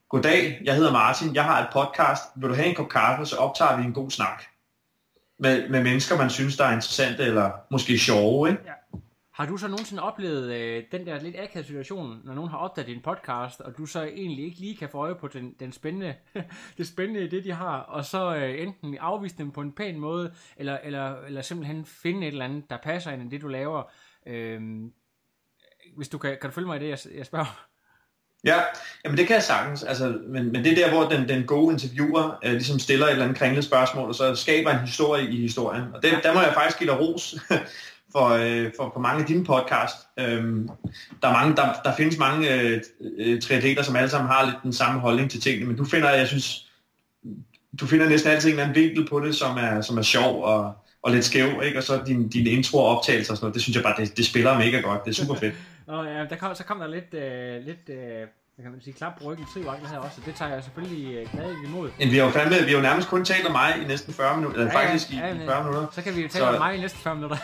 [0.10, 2.24] Goddag, jeg hedder Martin, jeg har et podcast.
[2.36, 4.43] Vil du have en kop kaffe, så optager vi en god snak.
[5.39, 8.49] Med, med mennesker, man synes, der er interessante eller måske sjove.
[8.49, 8.62] Ikke?
[8.66, 8.97] Ja.
[9.34, 12.88] Har du så nogensinde oplevet øh, den der lidt akavede situation, når nogen har opdaget
[12.88, 16.16] din podcast, og du så egentlig ikke lige kan få øje på den, den spændende,
[16.78, 20.34] det spændende det, de har, og så øh, enten afvise dem på en pæn måde,
[20.58, 23.84] eller, eller, eller simpelthen finde et eller andet, der passer ind i det, du laver.
[24.28, 24.62] Øh,
[25.97, 27.68] hvis du kan, kan du følge mig i det, jeg, jeg spørger?
[28.46, 28.60] Ja,
[29.06, 31.74] jamen det kan jeg sagtens, altså, men, men det er der, hvor den, den gode
[31.74, 35.41] interviewer øh, ligesom stiller et eller andet kringlet spørgsmål, og så skaber en historie i
[35.41, 35.84] historien.
[35.93, 37.36] Og det, der må jeg faktisk give dig ros
[38.14, 39.96] for, øh, for, for mange af dine podcast.
[40.20, 40.70] Øhm,
[41.22, 42.82] der, er mange, der, der findes mange øh,
[43.18, 46.10] øh, triatleter, som alle sammen har lidt den samme holdning til tingene, men du finder,
[46.10, 46.68] jeg synes,
[47.80, 50.43] du finder næsten altid en eller anden vinkel på det, som er, som er sjov
[50.43, 50.74] og,
[51.04, 51.78] og lidt skæv, ikke?
[51.78, 54.18] og så din, din intro og optagelser og sådan noget, det synes jeg bare, det,
[54.18, 55.54] det spiller mega godt, det er super fedt.
[55.88, 58.27] Nå ja, der kom, så kom der lidt, øh, lidt øh,
[58.63, 61.55] kan man sige, klap på ryggen til her også, det tager jeg selvfølgelig øh, glad
[61.65, 61.89] imod.
[61.99, 64.13] Men vi har jo fandme, vi har jo nærmest kun talt om mig i næsten
[64.13, 65.88] 40 minutter, eller ja, faktisk ja, i, ja, 40 minutter.
[65.91, 66.49] Så kan vi jo tale så...
[66.51, 67.38] om mig i næsten 40 minutter.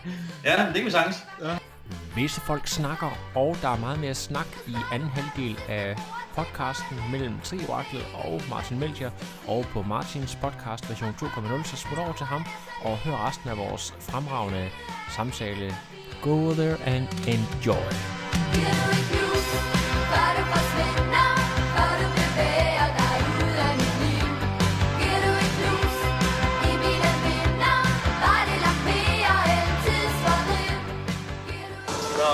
[0.44, 1.26] ja, det kan vi sagtens.
[1.42, 1.58] Ja.
[2.14, 5.96] Visse folk snakker, og der er meget mere snak i anden halvdel af
[6.34, 9.12] podcasten mellem Trioraklet og Martin Melchior,
[9.46, 12.44] og på Martins podcast version 2.0, så smut over til ham
[12.82, 14.68] og hør resten af vores fremragende
[15.16, 15.74] samtale.
[16.22, 17.86] Go there and enjoy.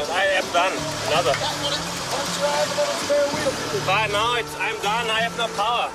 [0.06, 0.72] I am done.
[1.08, 1.34] Another.
[3.86, 5.10] But now it's, I'm done.
[5.10, 5.90] I have no power.